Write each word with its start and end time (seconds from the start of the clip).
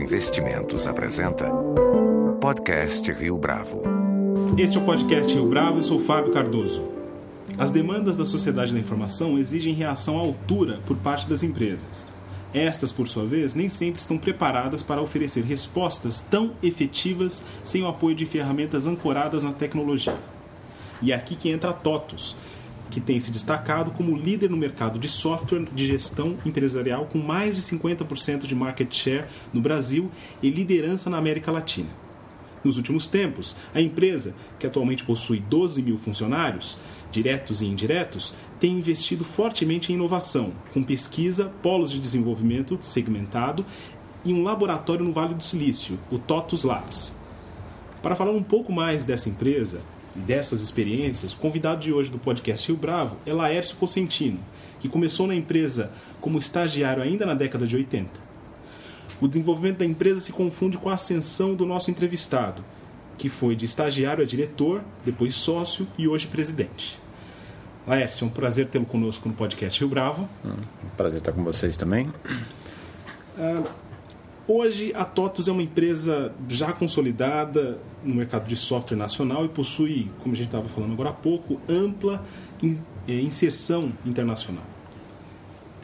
Investimentos 0.00 0.86
apresenta 0.86 1.50
Podcast 2.40 3.12
Rio 3.12 3.36
Bravo. 3.36 3.82
Este 4.56 4.78
é 4.78 4.80
o 4.80 4.84
Podcast 4.84 5.34
Rio 5.34 5.46
Bravo, 5.46 5.76
eu 5.76 5.82
sou 5.82 6.00
Fábio 6.00 6.32
Cardoso. 6.32 6.82
As 7.58 7.70
demandas 7.70 8.16
da 8.16 8.24
sociedade 8.24 8.72
da 8.72 8.78
informação 8.78 9.38
exigem 9.38 9.74
reação 9.74 10.16
à 10.16 10.20
altura 10.22 10.80
por 10.86 10.96
parte 10.96 11.28
das 11.28 11.42
empresas. 11.42 12.10
Estas, 12.54 12.92
por 12.92 13.08
sua 13.08 13.26
vez, 13.26 13.54
nem 13.54 13.68
sempre 13.68 14.00
estão 14.00 14.16
preparadas 14.16 14.82
para 14.82 15.02
oferecer 15.02 15.44
respostas 15.44 16.22
tão 16.22 16.52
efetivas 16.62 17.42
sem 17.62 17.82
o 17.82 17.86
apoio 17.86 18.16
de 18.16 18.24
ferramentas 18.24 18.86
ancoradas 18.86 19.44
na 19.44 19.52
tecnologia. 19.52 20.16
E 21.02 21.12
é 21.12 21.14
aqui 21.14 21.36
que 21.36 21.50
entra 21.50 21.70
a 21.70 21.74
TOTUS, 21.74 22.34
que 22.90 23.00
tem 23.00 23.20
se 23.20 23.30
destacado 23.30 23.92
como 23.92 24.16
líder 24.16 24.50
no 24.50 24.56
mercado 24.56 24.98
de 24.98 25.08
software 25.08 25.64
de 25.72 25.86
gestão 25.86 26.36
empresarial 26.44 27.06
com 27.06 27.18
mais 27.18 27.56
de 27.56 27.62
50% 27.62 28.46
de 28.46 28.54
market 28.54 28.92
share 28.92 29.26
no 29.52 29.60
Brasil 29.60 30.10
e 30.42 30.50
liderança 30.50 31.08
na 31.08 31.16
América 31.16 31.52
Latina. 31.52 31.88
Nos 32.62 32.76
últimos 32.76 33.08
tempos, 33.08 33.56
a 33.74 33.80
empresa, 33.80 34.34
que 34.58 34.66
atualmente 34.66 35.04
possui 35.04 35.40
12 35.40 35.80
mil 35.80 35.96
funcionários, 35.96 36.76
diretos 37.10 37.62
e 37.62 37.66
indiretos, 37.66 38.34
tem 38.58 38.72
investido 38.72 39.24
fortemente 39.24 39.90
em 39.90 39.94
inovação, 39.94 40.52
com 40.72 40.82
pesquisa, 40.82 41.50
polos 41.62 41.90
de 41.90 41.98
desenvolvimento 41.98 42.78
segmentado 42.82 43.64
e 44.24 44.34
um 44.34 44.42
laboratório 44.42 45.04
no 45.04 45.12
Vale 45.12 45.34
do 45.34 45.42
Silício, 45.42 45.98
o 46.10 46.18
TOTUS 46.18 46.64
Labs. 46.64 47.16
Para 48.02 48.14
falar 48.14 48.32
um 48.32 48.42
pouco 48.42 48.72
mais 48.72 49.06
dessa 49.06 49.30
empresa, 49.30 49.80
dessas 50.14 50.60
experiências, 50.60 51.32
o 51.32 51.36
convidado 51.36 51.80
de 51.80 51.92
hoje 51.92 52.10
do 52.10 52.18
podcast 52.18 52.66
Rio 52.66 52.76
Bravo 52.76 53.16
é 53.24 53.32
Laércio 53.32 53.76
Cosentino, 53.76 54.40
que 54.80 54.88
começou 54.88 55.26
na 55.26 55.34
empresa 55.34 55.90
como 56.20 56.38
estagiário 56.38 57.02
ainda 57.02 57.24
na 57.24 57.34
década 57.34 57.66
de 57.66 57.76
80. 57.76 58.08
O 59.20 59.28
desenvolvimento 59.28 59.78
da 59.78 59.84
empresa 59.84 60.20
se 60.20 60.32
confunde 60.32 60.78
com 60.78 60.88
a 60.88 60.94
ascensão 60.94 61.54
do 61.54 61.66
nosso 61.66 61.90
entrevistado, 61.90 62.64
que 63.18 63.28
foi 63.28 63.54
de 63.54 63.66
estagiário 63.66 64.24
a 64.24 64.26
diretor, 64.26 64.82
depois 65.04 65.34
sócio 65.34 65.86
e 65.98 66.08
hoje 66.08 66.26
presidente. 66.26 66.98
Laércio, 67.86 68.24
é 68.24 68.26
um 68.26 68.30
prazer 68.30 68.68
tê-lo 68.68 68.86
conosco 68.86 69.28
no 69.28 69.34
podcast 69.34 69.78
Rio 69.78 69.88
Bravo. 69.88 70.28
Hum, 70.44 70.56
prazer 70.96 71.18
estar 71.18 71.32
com 71.32 71.44
vocês 71.44 71.76
também. 71.76 72.08
Uh, 73.36 73.64
Hoje, 74.52 74.92
a 74.96 75.04
TOTUS 75.04 75.46
é 75.46 75.52
uma 75.52 75.62
empresa 75.62 76.34
já 76.48 76.72
consolidada 76.72 77.78
no 78.02 78.16
mercado 78.16 78.48
de 78.48 78.56
software 78.56 78.96
nacional 78.96 79.44
e 79.44 79.48
possui, 79.48 80.10
como 80.24 80.34
a 80.34 80.36
gente 80.36 80.48
estava 80.48 80.68
falando 80.68 80.92
agora 80.92 81.10
há 81.10 81.12
pouco, 81.12 81.60
ampla 81.68 82.20
é, 83.06 83.12
inserção 83.12 83.92
internacional. 84.04 84.64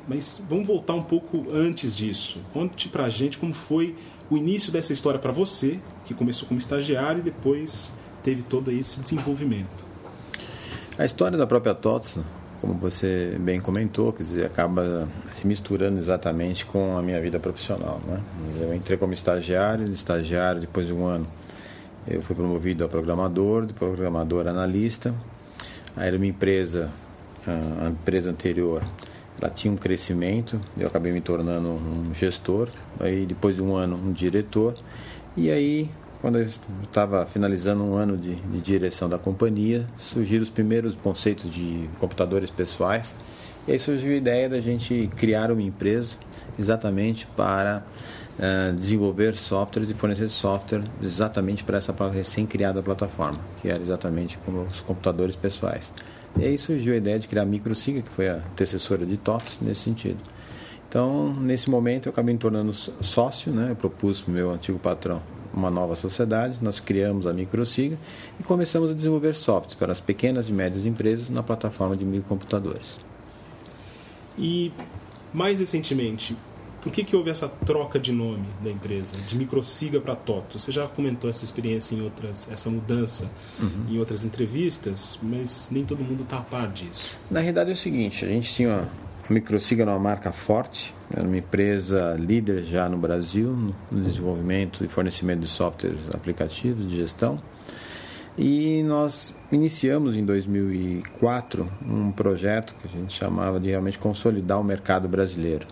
Mas 0.09 0.43
vamos 0.49 0.67
voltar 0.67 0.95
um 0.95 1.03
pouco 1.05 1.45
antes 1.53 1.95
disso. 1.95 2.41
Conte 2.53 2.89
para 2.89 3.05
a 3.05 3.09
gente 3.09 3.39
como 3.39 3.55
foi 3.55 3.95
o 4.29 4.37
início 4.37 4.73
dessa 4.73 4.93
história 4.93 5.21
para 5.21 5.31
você, 5.31 5.79
que 6.05 6.13
começou 6.13 6.49
como 6.49 6.59
estagiário 6.59 7.21
e 7.21 7.23
depois 7.23 7.95
teve 8.21 8.43
todo 8.43 8.73
esse 8.73 8.99
desenvolvimento. 8.99 9.87
A 10.99 11.05
história 11.05 11.39
da 11.39 11.47
própria 11.47 11.73
TOTUS 11.73 12.19
como 12.61 12.75
você 12.75 13.37
bem 13.41 13.61
comentou, 13.61 14.13
quer 14.13 14.23
dizer, 14.23 14.47
acaba 14.47 15.09
se 15.31 15.47
misturando 15.47 15.99
exatamente 15.99 16.65
com 16.65 16.97
a 16.97 17.03
minha 17.03 17.21
vida 17.21 17.39
profissional. 17.39 18.01
Né? 18.07 18.23
Eu 18.61 18.75
entrei 18.75 18.97
como 18.97 19.13
estagiário, 19.13 19.85
de 19.85 19.95
estagiário, 19.95 20.61
depois 20.61 20.87
de 20.87 20.93
um 20.93 21.07
ano, 21.07 21.27
eu 22.07 22.23
fui 22.23 22.35
promovido 22.35 22.85
a 22.85 22.89
programador, 22.89 23.67
de 23.67 23.73
programador 23.73 24.47
analista. 24.47 25.15
Aí 25.97 26.09
era 26.09 26.17
uma 26.17 26.27
empresa, 26.27 26.91
a 27.47 27.89
empresa 27.89 28.31
anterior, 28.31 28.85
ela 29.41 29.51
tinha 29.51 29.73
um 29.73 29.77
crescimento, 29.77 30.61
eu 30.79 30.87
acabei 30.87 31.13
me 31.13 31.21
tornando 31.21 31.69
um 31.69 32.15
gestor, 32.15 32.69
aí 32.99 33.27
depois 33.27 33.57
de 33.57 33.63
um 33.63 33.77
ano 33.77 33.97
um 33.97 34.13
diretor, 34.13 34.75
e 35.37 35.51
aí 35.51 35.91
quando 36.21 36.39
eu 36.39 36.45
estava 36.45 37.27
finalizando 37.27 37.85
um 37.85 37.95
ano 37.95 38.17
de, 38.17 38.35
de, 38.37 38.61
direção 38.61 39.09
da 39.09 39.19
companhia, 39.19 39.87
surgiram 39.99 40.43
os 40.43 40.51
primeiros 40.51 40.95
conceitos 40.95 41.51
de 41.51 41.89
computadores 41.99 42.51
pessoais. 42.51 43.15
E 43.69 43.73
aí 43.73 43.79
surgiu 43.79 44.13
a 44.13 44.17
ideia 44.17 44.49
da 44.49 44.61
gente 44.61 45.11
criar 45.17 45.51
uma 45.51 45.63
empresa 45.63 46.17
exatamente 46.59 47.27
para 47.37 47.85
uh, 48.39 48.73
desenvolver 48.75 49.37
softwares 49.37 49.91
e 49.91 49.95
fornecer 49.95 50.29
software 50.29 50.85
exatamente 51.03 51.65
para 51.65 51.79
essa 51.79 51.93
recém-criada 52.09 52.83
plataforma, 52.83 53.39
que 53.61 53.69
era 53.69 53.83
exatamente 53.83 54.39
como 54.39 54.63
os 54.63 54.81
computadores 54.81 55.37
pessoais. 55.37 55.93
E 56.39 56.45
aí 56.45 56.59
surgiu 56.59 56.95
a 56.95 56.97
ideia 56.97 57.19
de 57.19 57.29
criar 57.29 57.43
a 57.43 57.47
MicroSiga, 57.47 58.03
que 58.03 58.11
foi 58.11 58.29
a 58.29 58.37
antecessora 58.37 59.05
de 59.05 59.17
TOTS 59.17 59.59
nesse 59.61 59.83
sentido. 59.83 60.19
Então, 60.89 61.35
nesse 61.35 61.69
momento, 61.69 62.07
eu 62.07 62.11
acabei 62.11 62.33
me 62.33 62.39
tornando 62.39 62.73
sócio, 62.73 63.53
né? 63.53 63.71
eu 63.71 63.77
propus 63.77 64.21
para 64.21 64.31
o 64.31 64.35
meu 64.35 64.51
antigo 64.53 64.79
patrão 64.79 65.21
uma 65.57 65.71
nova 65.71 65.97
sociedade, 65.97 66.59
nós 66.63 66.81
criamos 66.81 67.27
a 67.27 67.33
MicroSiga 67.33 67.99
e 68.39 68.43
começamos 68.43 68.91
a 68.91 68.95
desenvolver 68.95 69.35
software 69.35 69.77
para 69.77 69.93
as 69.93 70.01
pequenas 70.01 70.49
e 70.49 70.53
médias 70.53 70.85
empresas 70.85 71.29
na 71.29 71.43
plataforma 71.43 71.97
de 71.97 72.05
microcomputadores. 72.05 72.99
E 74.39 74.73
mais 75.33 75.61
recentemente, 75.61 76.37
por 76.87 76.93
que, 76.93 77.03
que 77.03 77.17
houve 77.17 77.31
essa 77.31 77.49
troca 77.49 77.99
de 77.99 78.13
nome 78.13 78.47
da 78.63 78.71
empresa, 78.71 79.17
de 79.17 79.37
Microsiga 79.37 80.01
para 80.01 80.15
Toto? 80.15 80.57
Você 80.57 80.71
já 80.71 80.87
comentou 80.87 81.29
essa 81.29 81.45
experiência 81.45 81.97
em 81.97 82.03
outras, 82.03 82.49
essa 82.49 82.71
mudança 82.71 83.29
uhum. 83.59 83.87
em 83.91 83.99
outras 83.99 84.25
entrevistas, 84.25 85.19
mas 85.21 85.69
nem 85.73 85.85
todo 85.85 86.05
mundo 86.05 86.23
está 86.23 86.39
a 86.39 86.43
par 86.43 86.71
disso. 86.71 87.19
Na 87.29 87.41
realidade 87.41 87.71
é 87.71 87.73
o 87.73 87.77
seguinte, 87.77 88.25
a 88.25 88.29
gente 88.29 88.55
tinha 88.55 88.89
a 89.29 89.33
Microsiga 89.33 89.83
era 89.83 89.91
uma 89.91 89.99
marca 89.99 90.31
forte, 90.31 90.95
era 91.15 91.27
uma 91.27 91.37
empresa 91.37 92.17
líder 92.19 92.63
já 92.63 92.89
no 92.89 92.97
Brasil 92.97 93.75
no 93.91 94.01
desenvolvimento 94.01 94.85
e 94.85 94.89
fornecimento 94.89 95.41
de 95.41 95.49
softwares 95.49 95.99
aplicativos 96.15 96.89
de 96.89 96.97
gestão. 96.97 97.37
E 98.39 98.83
nós 98.85 99.35
iniciamos 99.51 100.15
em 100.15 100.25
2004 100.25 101.69
um 101.85 102.13
projeto 102.13 102.77
que 102.77 102.87
a 102.87 102.91
gente 102.91 103.13
chamava 103.13 103.59
de 103.59 103.71
realmente 103.71 103.99
consolidar 103.99 104.61
o 104.61 104.65
mercado 104.65 105.09
brasileiro. 105.09 105.67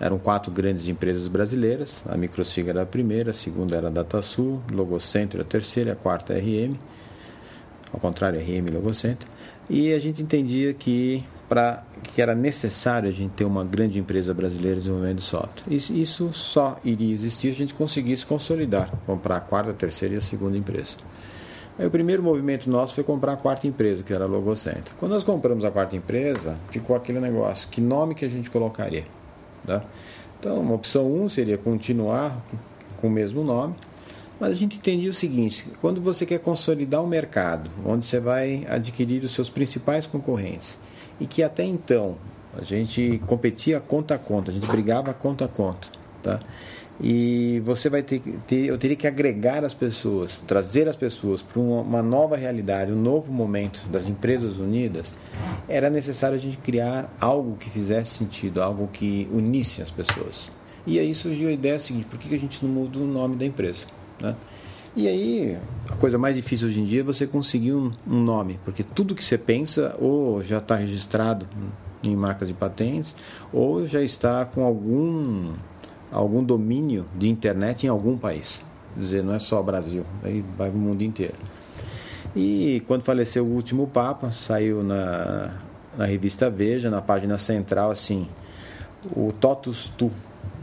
Eram 0.00 0.18
quatro 0.18 0.50
grandes 0.50 0.88
empresas 0.88 1.28
brasileiras, 1.28 2.02
a 2.08 2.16
Microsiga 2.16 2.70
era 2.70 2.82
a 2.82 2.86
primeira, 2.86 3.30
a 3.32 3.34
segunda 3.34 3.76
era 3.76 3.88
a 3.88 3.90
DataSul, 3.90 4.62
Logocentro 4.72 5.40
a 5.40 5.44
terceira, 5.44 5.92
a 5.92 5.96
quarta 5.96 6.32
a 6.32 6.36
RM, 6.36 6.74
ao 7.92 8.00
contrário, 8.00 8.40
RM 8.40 8.68
e 8.68 8.70
Logocentro. 8.70 9.28
E 9.68 9.92
a 9.92 9.98
gente 9.98 10.22
entendia 10.22 10.72
que 10.72 11.22
para 11.48 11.82
que 12.14 12.20
era 12.20 12.34
necessário 12.34 13.08
a 13.08 13.12
gente 13.12 13.32
ter 13.32 13.44
uma 13.44 13.64
grande 13.64 13.98
empresa 13.98 14.34
brasileira 14.34 14.76
de 14.76 14.82
desenvolvimento 14.82 15.18
de 15.18 15.24
software. 15.24 15.74
Isso, 15.74 15.92
isso 15.94 16.32
só 16.32 16.78
iria 16.84 17.12
existir 17.12 17.48
se 17.48 17.54
a 17.54 17.58
gente 17.58 17.74
conseguisse 17.74 18.26
consolidar, 18.26 18.90
comprar 19.06 19.36
a 19.36 19.40
quarta, 19.40 19.70
a 19.70 19.74
terceira 19.74 20.14
e 20.14 20.18
a 20.18 20.20
segunda 20.20 20.58
empresa. 20.58 20.98
Aí 21.78 21.86
o 21.86 21.90
primeiro 21.90 22.22
movimento 22.22 22.68
nosso 22.68 22.94
foi 22.94 23.04
comprar 23.04 23.34
a 23.34 23.36
quarta 23.36 23.66
empresa, 23.66 24.02
que 24.02 24.12
era 24.12 24.24
a 24.24 24.26
Logocentro. 24.26 24.94
Quando 24.96 25.12
nós 25.12 25.22
compramos 25.22 25.64
a 25.64 25.70
quarta 25.70 25.96
empresa, 25.96 26.58
ficou 26.70 26.96
aquele 26.96 27.20
negócio, 27.20 27.68
que 27.68 27.80
nome 27.80 28.14
que 28.14 28.24
a 28.24 28.28
gente 28.28 28.50
colocaria? 28.50 29.06
Tá? 29.64 29.84
Então, 30.40 30.60
uma 30.60 30.74
opção 30.74 31.06
1 31.06 31.22
um 31.22 31.28
seria 31.28 31.56
continuar 31.56 32.36
com 32.96 33.06
o 33.06 33.10
mesmo 33.10 33.44
nome, 33.44 33.74
mas 34.40 34.52
a 34.52 34.54
gente 34.54 34.76
entendia 34.76 35.10
o 35.10 35.12
seguinte: 35.12 35.66
quando 35.80 36.00
você 36.00 36.24
quer 36.24 36.38
consolidar 36.38 37.02
um 37.02 37.06
mercado, 37.06 37.70
onde 37.84 38.06
você 38.06 38.20
vai 38.20 38.66
adquirir 38.68 39.22
os 39.24 39.32
seus 39.32 39.48
principais 39.48 40.06
concorrentes, 40.06 40.78
e 41.20 41.26
que 41.26 41.42
até 41.42 41.64
então 41.64 42.16
a 42.56 42.64
gente 42.64 43.20
competia 43.26 43.80
conta 43.80 44.14
a 44.14 44.18
conta, 44.18 44.50
a 44.50 44.54
gente 44.54 44.66
brigava 44.66 45.12
conta 45.12 45.44
a 45.44 45.48
conta, 45.48 45.88
tá? 46.22 46.40
E 47.00 47.62
você 47.64 47.88
vai 47.88 48.02
ter 48.02 48.20
ter, 48.44 48.66
eu 48.66 48.76
teria 48.76 48.96
que 48.96 49.06
agregar 49.06 49.64
as 49.64 49.72
pessoas, 49.72 50.40
trazer 50.46 50.88
as 50.88 50.96
pessoas 50.96 51.40
para 51.40 51.60
uma, 51.60 51.80
uma 51.80 52.02
nova 52.02 52.36
realidade, 52.36 52.92
um 52.92 53.00
novo 53.00 53.32
momento 53.32 53.86
das 53.88 54.08
empresas 54.08 54.58
unidas. 54.58 55.14
Era 55.68 55.88
necessário 55.88 56.36
a 56.36 56.40
gente 56.40 56.56
criar 56.56 57.14
algo 57.20 57.56
que 57.56 57.70
fizesse 57.70 58.18
sentido, 58.18 58.60
algo 58.60 58.88
que 58.88 59.28
unisse 59.32 59.80
as 59.80 59.92
pessoas. 59.92 60.50
E 60.84 60.98
aí 60.98 61.14
surgiu 61.14 61.48
a 61.48 61.52
ideia 61.52 61.78
seguinte: 61.78 62.06
por 62.06 62.18
que 62.18 62.34
a 62.34 62.38
gente 62.38 62.64
não 62.64 62.72
muda 62.72 62.98
o 62.98 63.06
nome 63.06 63.36
da 63.36 63.46
empresa? 63.46 63.86
Né? 64.20 64.34
E 64.96 65.06
aí, 65.06 65.56
a 65.88 65.94
coisa 65.96 66.18
mais 66.18 66.34
difícil 66.34 66.68
hoje 66.68 66.80
em 66.80 66.84
dia 66.84 67.00
é 67.00 67.04
você 67.04 67.26
conseguir 67.26 67.72
um, 67.72 67.92
um 68.06 68.20
nome, 68.20 68.58
porque 68.64 68.82
tudo 68.82 69.14
que 69.14 69.24
você 69.24 69.38
pensa 69.38 69.94
ou 69.98 70.42
já 70.42 70.58
está 70.58 70.76
registrado 70.76 71.46
em 72.02 72.16
marcas 72.16 72.48
de 72.48 72.54
patentes, 72.54 73.14
ou 73.52 73.86
já 73.86 74.02
está 74.02 74.44
com 74.44 74.64
algum, 74.64 75.52
algum 76.10 76.42
domínio 76.42 77.06
de 77.16 77.28
internet 77.28 77.84
em 77.84 77.88
algum 77.88 78.16
país. 78.16 78.62
Quer 78.94 79.00
dizer, 79.00 79.22
não 79.22 79.34
é 79.34 79.38
só 79.38 79.62
Brasil, 79.62 80.04
aí 80.22 80.44
vai 80.56 80.70
o 80.70 80.74
mundo 80.74 81.02
inteiro. 81.02 81.36
E 82.34 82.82
quando 82.86 83.02
faleceu 83.02 83.44
o 83.44 83.50
último 83.52 83.86
Papa, 83.86 84.30
saiu 84.32 84.82
na, 84.82 85.56
na 85.96 86.04
revista 86.04 86.50
Veja, 86.50 86.90
na 86.90 87.00
página 87.00 87.38
central, 87.38 87.90
assim, 87.90 88.28
o 89.16 89.32
totus 89.32 89.92
tu, 89.96 90.10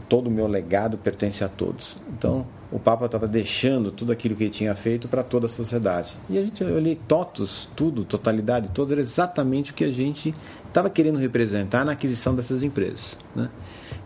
todo 0.08 0.28
o 0.28 0.30
meu 0.30 0.46
legado 0.46 0.96
pertence 0.96 1.42
a 1.42 1.48
todos. 1.48 1.96
Então, 2.08 2.46
o 2.70 2.78
Papa 2.78 3.06
estava 3.06 3.28
deixando 3.28 3.90
tudo 3.90 4.12
aquilo 4.12 4.34
que 4.34 4.44
ele 4.44 4.50
tinha 4.50 4.74
feito 4.74 5.08
para 5.08 5.22
toda 5.22 5.46
a 5.46 5.48
sociedade. 5.48 6.16
E 6.28 6.36
a 6.36 6.42
gente 6.42 6.64
olhei 6.64 6.96
totos, 6.96 7.68
tudo, 7.76 8.04
totalidade, 8.04 8.70
todo 8.70 8.92
era 8.92 9.00
exatamente 9.00 9.70
o 9.70 9.74
que 9.74 9.84
a 9.84 9.92
gente 9.92 10.34
estava 10.66 10.90
querendo 10.90 11.18
representar 11.18 11.84
na 11.84 11.92
aquisição 11.92 12.34
dessas 12.34 12.62
empresas. 12.62 13.18
Né? 13.34 13.48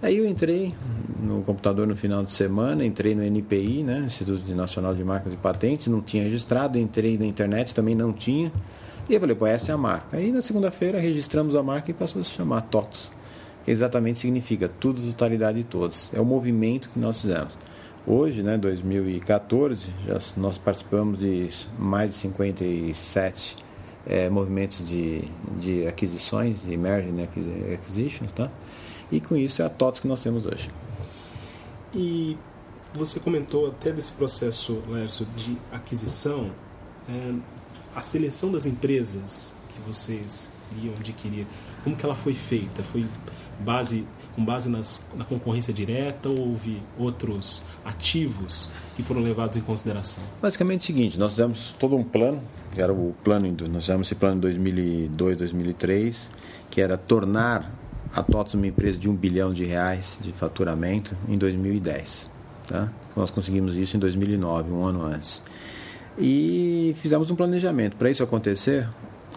Aí 0.02 0.16
eu 0.16 0.26
entrei 0.26 0.74
no 1.22 1.42
computador 1.42 1.86
no 1.86 1.96
final 1.96 2.22
de 2.22 2.32
semana, 2.32 2.84
entrei 2.84 3.14
no 3.14 3.22
NPI, 3.22 3.82
né, 3.82 3.98
Instituto 4.06 4.54
Nacional 4.54 4.94
de 4.94 5.04
Marcas 5.04 5.32
e 5.32 5.36
Patentes, 5.36 5.88
não 5.88 6.00
tinha 6.00 6.22
registrado, 6.22 6.78
entrei 6.78 7.18
na 7.18 7.26
internet, 7.26 7.74
também 7.74 7.94
não 7.94 8.12
tinha. 8.12 8.52
E 9.08 9.14
eu 9.14 9.20
falei, 9.20 9.34
pô, 9.34 9.46
essa 9.46 9.72
é 9.72 9.74
a 9.74 9.78
marca. 9.78 10.16
Aí 10.16 10.30
na 10.30 10.40
segunda-feira 10.40 10.98
registramos 10.98 11.54
a 11.54 11.62
marca 11.62 11.90
e 11.90 11.94
passou 11.94 12.20
a 12.20 12.24
se 12.24 12.30
chamar 12.30 12.62
TOTOS, 12.62 13.10
que 13.64 13.70
exatamente 13.70 14.20
significa 14.20 14.68
tudo, 14.68 15.02
totalidade 15.02 15.58
e 15.58 15.64
todos. 15.64 16.10
É 16.14 16.20
o 16.20 16.24
movimento 16.24 16.90
que 16.90 16.98
nós 16.98 17.20
fizemos. 17.20 17.52
Hoje, 18.06 18.42
né, 18.42 18.56
2014, 18.56 19.92
já 20.06 20.18
nós 20.36 20.56
participamos 20.56 21.18
de 21.18 21.50
mais 21.78 22.12
de 22.12 22.16
57 22.16 23.56
é, 24.06 24.30
movimentos 24.30 24.86
de, 24.86 25.22
de 25.58 25.86
aquisições, 25.86 26.62
de 26.62 26.76
merging 26.76 27.22
acquisitions, 27.74 28.32
tá? 28.32 28.50
E 29.12 29.20
com 29.20 29.36
isso 29.36 29.60
é 29.60 29.66
a 29.66 29.68
TOTS 29.68 30.00
que 30.00 30.08
nós 30.08 30.22
temos 30.22 30.46
hoje. 30.46 30.70
E 31.94 32.38
você 32.94 33.20
comentou 33.20 33.68
até 33.68 33.92
desse 33.92 34.12
processo, 34.12 34.82
Lércio, 34.88 35.26
de 35.36 35.58
aquisição, 35.70 36.50
é, 37.08 37.34
a 37.94 38.00
seleção 38.00 38.50
das 38.50 38.64
empresas 38.64 39.52
que 39.68 39.80
vocês 39.86 40.48
iriam 40.78 40.94
adquirir, 40.94 41.46
como 41.84 41.94
que 41.96 42.04
ela 42.04 42.14
foi 42.14 42.34
feita? 42.34 42.82
Foi 42.82 43.04
base 43.58 44.06
com 44.34 44.44
base 44.44 44.68
nas, 44.68 45.04
na 45.16 45.24
concorrência 45.24 45.72
direta 45.72 46.28
ou 46.28 46.50
houve 46.50 46.80
outros 46.98 47.62
ativos 47.84 48.70
que 48.96 49.02
foram 49.02 49.22
levados 49.22 49.56
em 49.56 49.60
consideração? 49.60 50.22
Basicamente 50.40 50.82
é 50.82 50.84
o 50.84 50.86
seguinte, 50.86 51.18
nós 51.18 51.32
fizemos 51.32 51.74
todo 51.78 51.96
um 51.96 52.02
plano, 52.02 52.42
que 52.72 52.80
era 52.80 52.92
o 52.92 53.14
plano, 53.24 53.48
nós 53.68 53.82
fizemos 53.84 54.06
esse 54.06 54.14
plano 54.14 54.36
em 54.36 54.40
2002, 54.40 55.36
2003, 55.38 56.30
que 56.70 56.80
era 56.80 56.96
tornar 56.96 57.70
a 58.14 58.22
TOTS 58.22 58.54
uma 58.54 58.66
empresa 58.66 58.98
de 58.98 59.08
um 59.08 59.14
bilhão 59.14 59.52
de 59.52 59.64
reais 59.64 60.18
de 60.20 60.32
faturamento 60.32 61.16
em 61.28 61.38
2010. 61.38 62.28
Tá? 62.66 62.90
Nós 63.16 63.30
conseguimos 63.30 63.76
isso 63.76 63.96
em 63.96 64.00
2009, 64.00 64.70
um 64.72 64.84
ano 64.84 65.04
antes. 65.04 65.42
E 66.18 66.94
fizemos 67.00 67.30
um 67.30 67.36
planejamento. 67.36 67.96
Para 67.96 68.10
isso 68.10 68.22
acontecer, 68.22 68.88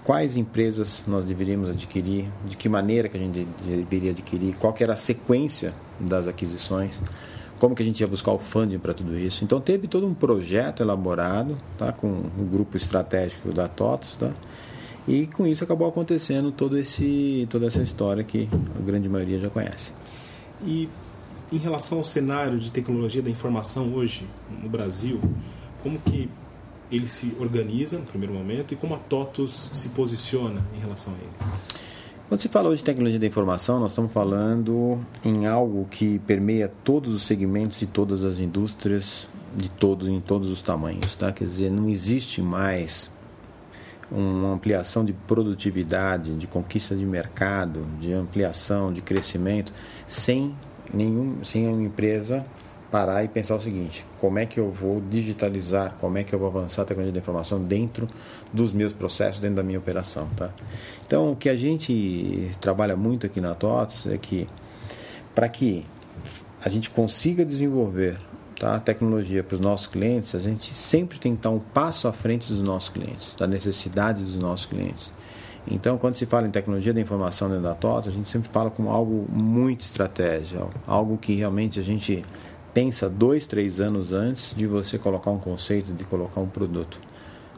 quais 0.03 0.35
empresas 0.35 1.03
nós 1.07 1.25
deveríamos 1.25 1.69
adquirir, 1.69 2.29
de 2.45 2.57
que 2.57 2.67
maneira 2.67 3.07
que 3.07 3.17
a 3.17 3.19
gente 3.19 3.47
deveria 3.65 4.11
adquirir, 4.11 4.55
qual 4.55 4.73
que 4.73 4.83
era 4.83 4.93
a 4.93 4.97
sequência 4.97 5.73
das 5.99 6.27
aquisições, 6.27 6.99
como 7.57 7.73
que 7.73 7.81
a 7.81 7.85
gente 7.85 8.01
ia 8.01 8.07
buscar 8.07 8.33
o 8.33 8.39
funding 8.39 8.79
para 8.79 8.93
tudo 8.93 9.17
isso. 9.17 9.43
Então 9.43 9.61
teve 9.61 9.87
todo 9.87 10.05
um 10.05 10.13
projeto 10.13 10.83
elaborado, 10.83 11.57
tá, 11.77 11.93
com 11.93 12.07
um 12.07 12.45
grupo 12.45 12.75
estratégico 12.75 13.53
da 13.53 13.67
TOTS, 13.67 14.17
tá? 14.17 14.31
E 15.07 15.27
com 15.27 15.45
isso 15.45 15.63
acabou 15.63 15.87
acontecendo 15.87 16.51
todo 16.51 16.77
esse, 16.77 17.47
toda 17.49 17.67
essa 17.67 17.81
história 17.81 18.23
que 18.23 18.49
a 18.77 18.81
grande 18.81 19.07
maioria 19.07 19.39
já 19.39 19.49
conhece. 19.49 19.93
E 20.65 20.89
em 21.51 21.57
relação 21.57 21.99
ao 21.99 22.03
cenário 22.03 22.57
de 22.59 22.71
tecnologia 22.71 23.21
da 23.21 23.29
informação 23.29 23.93
hoje 23.93 24.27
no 24.61 24.69
Brasil, 24.69 25.19
como 25.81 25.99
que 25.99 26.29
ele 26.95 27.07
se 27.07 27.35
organiza 27.39 27.97
no 27.97 28.05
primeiro 28.05 28.33
momento 28.33 28.73
e 28.73 28.77
como 28.77 28.93
a 28.93 28.99
TOTUS 28.99 29.69
se 29.71 29.89
posiciona 29.89 30.63
em 30.75 30.79
relação 30.79 31.13
a 31.13 31.17
ele? 31.17 31.51
Quando 32.29 32.39
se 32.39 32.47
fala 32.47 32.69
hoje 32.69 32.77
de 32.77 32.83
tecnologia 32.83 33.19
da 33.19 33.27
informação, 33.27 33.79
nós 33.79 33.91
estamos 33.91 34.13
falando 34.13 34.99
em 35.23 35.45
algo 35.45 35.87
que 35.89 36.19
permeia 36.19 36.71
todos 36.83 37.13
os 37.13 37.23
segmentos 37.23 37.79
de 37.79 37.85
todas 37.85 38.23
as 38.23 38.39
indústrias, 38.39 39.27
de 39.55 39.69
todos 39.69 40.07
em 40.07 40.21
todos 40.21 40.49
os 40.49 40.61
tamanhos, 40.61 41.15
tá? 41.15 41.31
Quer 41.31 41.45
dizer, 41.45 41.71
não 41.71 41.89
existe 41.89 42.41
mais 42.41 43.11
uma 44.11 44.53
ampliação 44.53 45.03
de 45.03 45.13
produtividade, 45.13 46.35
de 46.35 46.45
conquista 46.47 46.95
de 46.95 47.05
mercado, 47.05 47.85
de 47.99 48.13
ampliação, 48.13 48.93
de 48.93 49.01
crescimento, 49.01 49.73
sem 50.07 50.55
nenhum, 50.93 51.43
sem 51.43 51.67
uma 51.67 51.81
empresa 51.81 52.45
parar 52.93 53.23
e 53.23 53.27
pensar 53.27 53.55
o 53.55 53.59
seguinte: 53.59 54.05
como 54.19 54.37
é 54.37 54.45
que 54.45 54.59
eu 54.59 54.69
vou 54.69 55.01
digitalizar, 55.09 55.95
como 55.99 56.19
é 56.19 56.23
que 56.23 56.33
eu 56.33 56.37
vou 56.37 56.47
avançar 56.47 56.83
a 56.83 56.85
tecnologia 56.85 57.11
da 57.11 57.19
informação 57.19 57.59
dentro 57.59 58.07
dos 58.53 58.71
meus 58.71 58.93
processos, 58.93 59.41
dentro 59.41 59.55
da 59.55 59.63
minha 59.63 59.79
operação, 59.79 60.29
tá? 60.37 60.51
Então, 61.03 61.31
o 61.31 61.35
que 61.35 61.49
a 61.49 61.55
gente 61.55 62.51
trabalha 62.61 62.95
muito 62.95 63.25
aqui 63.25 63.41
na 63.41 63.55
TOTS 63.55 64.05
é 64.05 64.17
que 64.19 64.47
para 65.33 65.49
que 65.49 65.83
a 66.63 66.69
gente 66.69 66.91
consiga 66.91 67.43
desenvolver 67.43 68.19
tá, 68.59 68.75
a 68.75 68.79
tecnologia 68.79 69.43
para 69.43 69.55
os 69.55 69.59
nossos 69.59 69.87
clientes, 69.87 70.35
a 70.35 70.39
gente 70.39 70.75
sempre 70.75 71.17
tem 71.17 71.33
que 71.33 71.39
estar 71.39 71.49
um 71.49 71.59
passo 71.59 72.07
à 72.07 72.13
frente 72.13 72.47
dos 72.47 72.61
nossos 72.61 72.89
clientes, 72.89 73.33
da 73.35 73.47
necessidade 73.47 74.21
dos 74.21 74.35
nossos 74.35 74.67
clientes. 74.67 75.11
Então, 75.65 75.97
quando 75.97 76.13
se 76.13 76.25
fala 76.25 76.45
em 76.45 76.51
tecnologia 76.51 76.93
da 76.93 77.01
informação 77.01 77.47
dentro 77.47 77.63
da 77.63 77.73
TOTS, 77.73 78.09
a 78.09 78.11
gente 78.11 78.29
sempre 78.29 78.49
fala 78.51 78.69
como 78.69 78.91
algo 78.91 79.25
muito 79.31 79.81
estratégico, 79.81 80.69
algo 80.85 81.17
que 81.17 81.33
realmente 81.33 81.79
a 81.79 81.83
gente 81.83 82.23
pensa 82.73 83.09
dois, 83.09 83.45
três 83.45 83.79
anos 83.79 84.11
antes 84.11 84.53
de 84.55 84.65
você 84.65 84.97
colocar 84.97 85.31
um 85.31 85.39
conceito, 85.39 85.93
de 85.93 86.03
colocar 86.03 86.41
um 86.41 86.47
produto. 86.47 86.99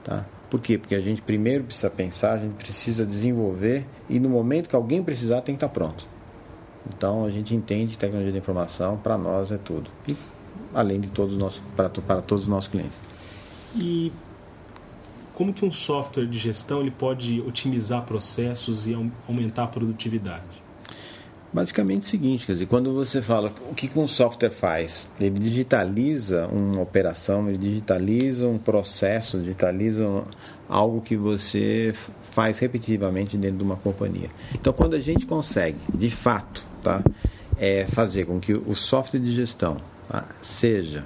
Tá? 0.03 0.25
Por 0.49 0.59
quê? 0.59 0.77
Porque 0.77 0.95
a 0.95 1.01
gente 1.01 1.21
primeiro 1.21 1.63
precisa 1.63 1.89
pensar, 1.89 2.33
a 2.33 2.37
gente 2.37 2.53
precisa 2.53 3.05
desenvolver 3.05 3.85
e 4.09 4.19
no 4.19 4.29
momento 4.29 4.69
que 4.69 4.75
alguém 4.75 5.03
precisar 5.03 5.41
tem 5.41 5.55
que 5.55 5.63
estar 5.65 5.73
pronto. 5.73 6.07
Então 6.95 7.25
a 7.25 7.29
gente 7.29 7.55
entende 7.55 7.97
tecnologia 7.97 8.31
da 8.31 8.37
informação, 8.37 8.97
para 8.97 9.17
nós 9.17 9.51
é 9.51 9.57
tudo. 9.57 9.89
E 10.07 10.15
além 10.73 10.99
de 10.99 11.09
todos 11.09 11.33
os 11.33 11.39
nossos, 11.39 11.61
para, 11.75 11.89
para 11.89 12.21
todos 12.21 12.43
os 12.43 12.47
nossos 12.47 12.69
clientes. 12.69 12.97
E 13.75 14.11
como 15.33 15.53
que 15.53 15.65
um 15.65 15.71
software 15.71 16.25
de 16.25 16.37
gestão 16.37 16.81
ele 16.81 16.91
pode 16.91 17.41
otimizar 17.41 18.03
processos 18.03 18.87
e 18.87 18.93
aumentar 19.27 19.63
a 19.63 19.67
produtividade? 19.67 20.64
Basicamente 21.55 22.01
o 22.01 22.05
seguinte, 22.05 22.45
quer 22.45 22.51
dizer, 22.51 22.65
quando 22.65 22.93
você 22.93 23.21
fala 23.21 23.49
o 23.71 23.73
que, 23.73 23.87
que 23.87 23.97
um 23.97 24.09
software 24.09 24.49
faz, 24.49 25.07
ele 25.17 25.39
digitaliza 25.39 26.47
uma 26.47 26.81
operação, 26.81 27.47
ele 27.47 27.57
digitaliza 27.57 28.45
um 28.45 28.57
processo, 28.57 29.39
digitaliza 29.39 30.03
algo 30.67 30.99
que 30.99 31.15
você 31.15 31.95
faz 32.23 32.59
repetitivamente 32.59 33.37
dentro 33.37 33.59
de 33.59 33.63
uma 33.63 33.77
companhia. 33.77 34.27
Então, 34.53 34.73
quando 34.73 34.95
a 34.95 34.99
gente 34.99 35.25
consegue, 35.25 35.77
de 35.93 36.09
fato, 36.09 36.67
tá, 36.83 37.01
é, 37.57 37.85
fazer 37.85 38.25
com 38.25 38.37
que 38.37 38.53
o 38.53 38.75
software 38.75 39.21
de 39.21 39.33
gestão 39.33 39.77
tá, 40.09 40.25
seja 40.41 41.05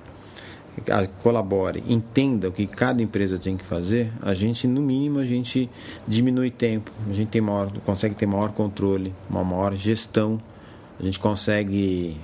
colabore, 1.21 1.83
entenda 1.87 2.49
o 2.49 2.51
que 2.51 2.65
cada 2.65 3.01
empresa 3.01 3.37
tem 3.37 3.57
que 3.57 3.63
fazer, 3.63 4.11
a 4.21 4.33
gente, 4.33 4.67
no 4.67 4.81
mínimo, 4.81 5.19
a 5.19 5.25
gente 5.25 5.69
diminui 6.07 6.51
tempo, 6.51 6.91
a 7.09 7.13
gente 7.13 7.29
tem 7.29 7.41
maior, 7.41 7.71
consegue 7.85 8.15
ter 8.15 8.25
maior 8.25 8.51
controle, 8.51 9.13
uma 9.29 9.43
maior 9.43 9.75
gestão, 9.75 10.41
a 10.99 11.03
gente 11.03 11.19
consegue 11.19 12.17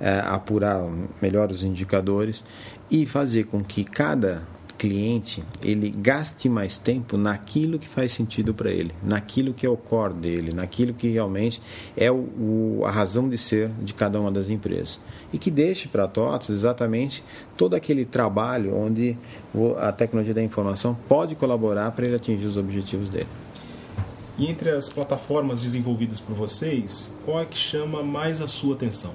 é, 0.00 0.20
apurar 0.20 0.80
melhor 1.20 1.50
os 1.50 1.62
indicadores 1.62 2.44
e 2.90 3.06
fazer 3.06 3.44
com 3.44 3.62
que 3.62 3.84
cada 3.84 4.42
cliente 4.76 5.42
ele 5.62 5.90
gaste 5.90 6.48
mais 6.48 6.78
tempo 6.78 7.16
naquilo 7.16 7.78
que 7.78 7.88
faz 7.88 8.12
sentido 8.12 8.54
para 8.54 8.70
ele, 8.70 8.92
naquilo 9.02 9.52
que 9.52 9.66
é 9.66 9.68
o 9.68 9.76
core 9.76 10.14
dele, 10.14 10.52
naquilo 10.52 10.94
que 10.94 11.08
realmente 11.08 11.60
é 11.96 12.10
o, 12.10 12.14
o, 12.16 12.82
a 12.84 12.90
razão 12.90 13.28
de 13.28 13.38
ser 13.38 13.70
de 13.82 13.94
cada 13.94 14.20
uma 14.20 14.30
das 14.30 14.48
empresas. 14.48 15.00
E 15.32 15.38
que 15.38 15.50
deixe 15.50 15.88
para 15.88 16.04
a 16.04 16.08
TOTS 16.08 16.50
exatamente 16.50 17.24
todo 17.56 17.74
aquele 17.74 18.04
trabalho 18.04 18.76
onde 18.76 19.16
a 19.78 19.92
tecnologia 19.92 20.34
da 20.34 20.42
informação 20.42 20.96
pode 21.08 21.34
colaborar 21.34 21.90
para 21.92 22.06
ele 22.06 22.16
atingir 22.16 22.46
os 22.46 22.56
objetivos 22.56 23.08
dele. 23.08 23.28
E 24.38 24.50
entre 24.50 24.70
as 24.70 24.88
plataformas 24.88 25.62
desenvolvidas 25.62 26.20
por 26.20 26.34
vocês, 26.34 27.14
qual 27.24 27.40
é 27.40 27.46
que 27.46 27.56
chama 27.56 28.02
mais 28.02 28.42
a 28.42 28.46
sua 28.46 28.74
atenção? 28.74 29.12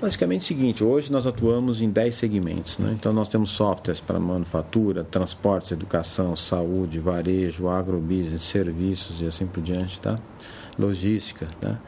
Basicamente 0.00 0.40
é 0.40 0.44
o 0.44 0.58
seguinte, 0.58 0.84
hoje 0.84 1.10
nós 1.10 1.26
atuamos 1.26 1.80
em 1.80 1.88
10 1.88 2.14
segmentos. 2.14 2.78
Né? 2.78 2.94
Então 2.98 3.12
nós 3.12 3.28
temos 3.28 3.50
softwares 3.50 4.00
para 4.00 4.18
manufatura, 4.18 5.04
transportes, 5.04 5.72
educação, 5.72 6.34
saúde, 6.34 6.98
varejo, 6.98 7.68
agrobusiness, 7.68 8.42
serviços 8.42 9.20
e 9.20 9.26
assim 9.26 9.46
por 9.46 9.62
diante, 9.62 10.00
tá? 10.00 10.18
logística. 10.78 11.48
Tá? 11.60 11.80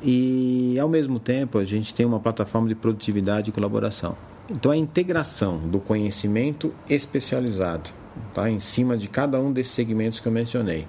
E 0.00 0.78
ao 0.78 0.88
mesmo 0.88 1.18
tempo 1.18 1.58
a 1.58 1.64
gente 1.64 1.92
tem 1.92 2.06
uma 2.06 2.20
plataforma 2.20 2.68
de 2.68 2.74
produtividade 2.74 3.50
e 3.50 3.52
colaboração. 3.52 4.16
Então 4.50 4.72
a 4.72 4.76
integração 4.76 5.58
do 5.58 5.80
conhecimento 5.80 6.72
especializado 6.88 7.90
tá? 8.32 8.48
em 8.48 8.60
cima 8.60 8.96
de 8.96 9.08
cada 9.08 9.38
um 9.40 9.52
desses 9.52 9.72
segmentos 9.72 10.20
que 10.20 10.28
eu 10.28 10.32
mencionei. 10.32 10.86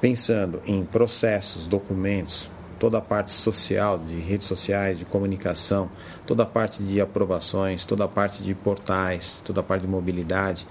Pensando 0.00 0.60
em 0.66 0.84
processos, 0.84 1.66
documentos, 1.66 2.50
toda 2.80 2.96
a 2.98 3.00
parte 3.00 3.30
social, 3.30 3.98
de 3.98 4.14
redes 4.14 4.48
sociais, 4.48 4.98
de 4.98 5.04
comunicação, 5.04 5.90
toda 6.26 6.42
a 6.42 6.46
parte 6.46 6.82
de 6.82 6.98
aprovações, 7.00 7.84
toda 7.84 8.04
a 8.04 8.08
parte 8.08 8.42
de 8.42 8.54
portais, 8.54 9.42
toda 9.44 9.60
a 9.60 9.62
parte 9.62 9.82
de 9.82 9.88
mobilidade. 9.88 10.66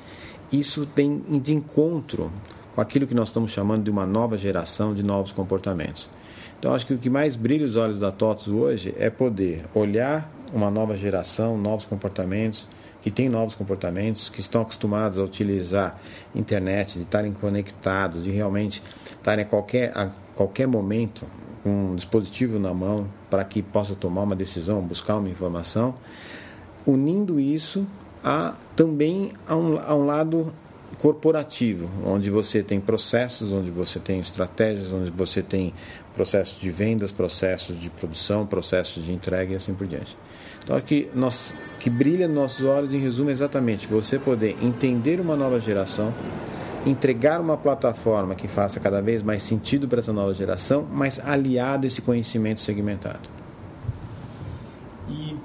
Isso 0.52 0.88
tem 0.88 1.20
de 1.20 1.54
encontro 1.54 2.32
com 2.74 2.82
aquilo 2.82 3.06
que 3.06 3.14
nós 3.14 3.28
estamos 3.28 3.52
chamando 3.52 3.84
de 3.84 3.92
uma 3.92 4.08
nova 4.08 4.38
geração 4.38 4.94
de 4.96 5.04
novos 5.04 5.32
comportamentos. 5.32 6.10
Então, 6.58 6.74
acho 6.74 6.88
que 6.88 6.94
o 6.94 6.98
que 6.98 7.10
mais 7.10 7.36
brilha 7.36 7.66
os 7.66 7.76
olhos 7.76 8.00
da 8.00 8.12
TOTS 8.12 8.48
hoje 8.48 8.96
é 8.98 9.10
poder 9.10 9.64
olhar 9.74 10.30
uma 10.52 10.72
nova 10.72 10.96
geração, 10.96 11.58
novos 11.58 11.86
comportamentos, 11.86 12.68
que 13.02 13.12
tem 13.12 13.30
novos 13.30 13.54
comportamentos, 13.54 14.30
que 14.30 14.42
estão 14.42 14.64
acostumados 14.64 15.20
a 15.20 15.24
utilizar 15.24 15.98
internet, 16.34 16.96
de 16.96 17.04
estarem 17.04 17.32
conectados, 17.32 18.24
de 18.24 18.32
realmente 18.32 18.82
estarem 19.12 19.46
a 19.46 19.48
qualquer, 19.48 19.96
a 19.96 20.10
qualquer 20.34 20.68
momento 20.68 21.26
um 21.66 21.96
dispositivo 21.96 22.58
na 22.60 22.74
mão 22.74 23.08
para 23.30 23.44
que 23.44 23.62
possa 23.62 23.96
tomar 23.96 24.24
uma 24.24 24.36
decisão, 24.36 24.82
buscar 24.82 25.18
uma 25.18 25.30
informação, 25.30 25.96
unindo 26.86 27.40
isso 27.40 27.86
a 28.24 28.54
também 28.76 29.32
a 29.48 29.56
um, 29.56 29.80
a 29.80 29.96
um 29.96 30.06
lado 30.06 30.54
corporativo, 30.98 31.90
onde 32.06 32.30
você 32.30 32.62
tem 32.62 32.80
processos, 32.80 33.54
onde 33.54 33.70
você 33.70 34.00
tem 34.00 34.20
estratégias, 34.20 34.92
onde 34.92 35.10
você 35.10 35.42
tem 35.42 35.74
processos 36.14 36.60
de 36.60 36.70
vendas, 36.72 37.12
processos 37.12 37.80
de 37.80 37.90
produção, 37.90 38.46
processos 38.46 39.06
de 39.06 39.14
entrega 39.14 39.54
e 39.54 39.56
assim 39.56 39.74
por 39.74 39.88
diante. 39.88 40.18
Então 40.64 40.76
aqui 40.76 41.10
nós 41.14 41.54
que 41.80 41.90
brilha 41.90 42.28
nos 42.28 42.36
nossos 42.36 42.66
olhos 42.66 42.94
em 42.94 43.00
resumo 43.00 43.30
é 43.30 43.34
exatamente 43.34 43.88
você 43.88 44.20
poder 44.20 44.58
entender 44.62 45.22
uma 45.22 45.36
nova 45.36 45.60
geração, 45.60 46.14
entregar 46.86 47.42
uma 47.42 47.58
plataforma 47.58 48.36
que 48.36 48.48
faça 48.48 48.80
cada 48.80 49.02
vez 49.02 49.22
mais 49.22 49.42
sentido 49.42 49.88
para 49.88 50.00
essa 50.00 50.14
nova 50.14 50.34
geração, 50.34 50.88
mas 50.92 51.20
aliado 51.20 51.86
a 51.86 51.88
esse 51.88 52.02
conhecimento 52.02 52.62
segmentado. 52.62 53.30
E 55.10 55.36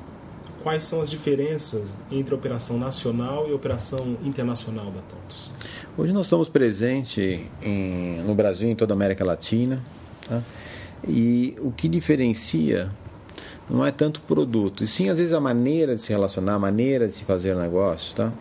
quais 0.62 0.82
são 0.82 1.00
as 1.00 1.10
diferenças 1.10 1.98
entre 2.10 2.34
a 2.34 2.36
operação 2.36 2.78
nacional 2.78 3.48
e 3.48 3.52
a 3.52 3.54
operação 3.54 4.16
internacional 4.24 4.86
da 4.86 5.00
TOTOS? 5.00 5.50
Hoje 5.96 6.12
nós 6.12 6.26
estamos 6.26 6.48
presentes 6.48 7.40
em, 7.62 8.22
no 8.22 8.34
Brasil 8.34 8.68
e 8.68 8.72
em 8.72 8.76
toda 8.76 8.92
a 8.92 8.96
América 8.96 9.24
Latina. 9.24 9.82
Tá? 10.28 10.40
E 11.06 11.56
o 11.60 11.70
que 11.70 11.88
diferencia 11.88 12.90
não 13.68 13.84
é 13.84 13.90
tanto 13.90 14.18
o 14.18 14.20
produto, 14.22 14.84
e 14.84 14.86
sim 14.86 15.08
às 15.08 15.18
vezes 15.18 15.32
a 15.32 15.40
maneira 15.40 15.94
de 15.94 16.00
se 16.00 16.12
relacionar, 16.12 16.54
a 16.54 16.58
maneira 16.58 17.06
de 17.06 17.14
se 17.14 17.24
fazer 17.24 17.54
negócio, 17.56 18.14
tá? 18.14 18.32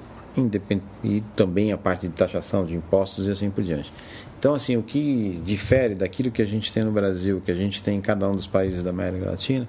E 1.03 1.21
também 1.35 1.71
a 1.71 1.77
parte 1.77 2.07
de 2.07 2.13
taxação 2.13 2.65
de 2.65 2.75
impostos 2.75 3.25
e 3.27 3.31
assim 3.31 3.49
por 3.49 3.63
diante. 3.63 3.91
Então, 4.39 4.53
assim, 4.53 4.75
o 4.75 4.83
que 4.83 5.41
difere 5.45 5.95
daquilo 5.95 6.29
que 6.29 6.41
a 6.41 6.45
gente 6.45 6.73
tem 6.73 6.83
no 6.83 6.91
Brasil, 6.91 7.41
que 7.45 7.49
a 7.49 7.55
gente 7.55 7.81
tem 7.81 7.97
em 7.97 8.01
cada 8.01 8.29
um 8.29 8.35
dos 8.35 8.45
países 8.45 8.83
da 8.83 8.89
América 8.89 9.29
Latina, 9.29 9.65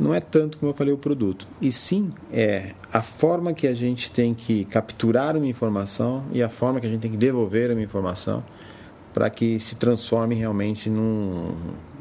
não 0.00 0.14
é 0.14 0.20
tanto, 0.20 0.58
como 0.58 0.70
eu 0.70 0.74
falei, 0.74 0.94
o 0.94 0.98
produto, 0.98 1.46
e 1.60 1.72
sim 1.72 2.12
é 2.32 2.72
a 2.92 3.02
forma 3.02 3.52
que 3.52 3.66
a 3.66 3.74
gente 3.74 4.10
tem 4.10 4.32
que 4.32 4.64
capturar 4.64 5.36
uma 5.36 5.46
informação 5.46 6.24
e 6.32 6.42
a 6.42 6.48
forma 6.48 6.80
que 6.80 6.86
a 6.86 6.88
gente 6.88 7.00
tem 7.00 7.10
que 7.10 7.16
devolver 7.16 7.70
uma 7.70 7.82
informação 7.82 8.42
para 9.12 9.28
que 9.28 9.58
se 9.58 9.74
transforme 9.74 10.34
realmente 10.34 10.88
num, 10.88 11.52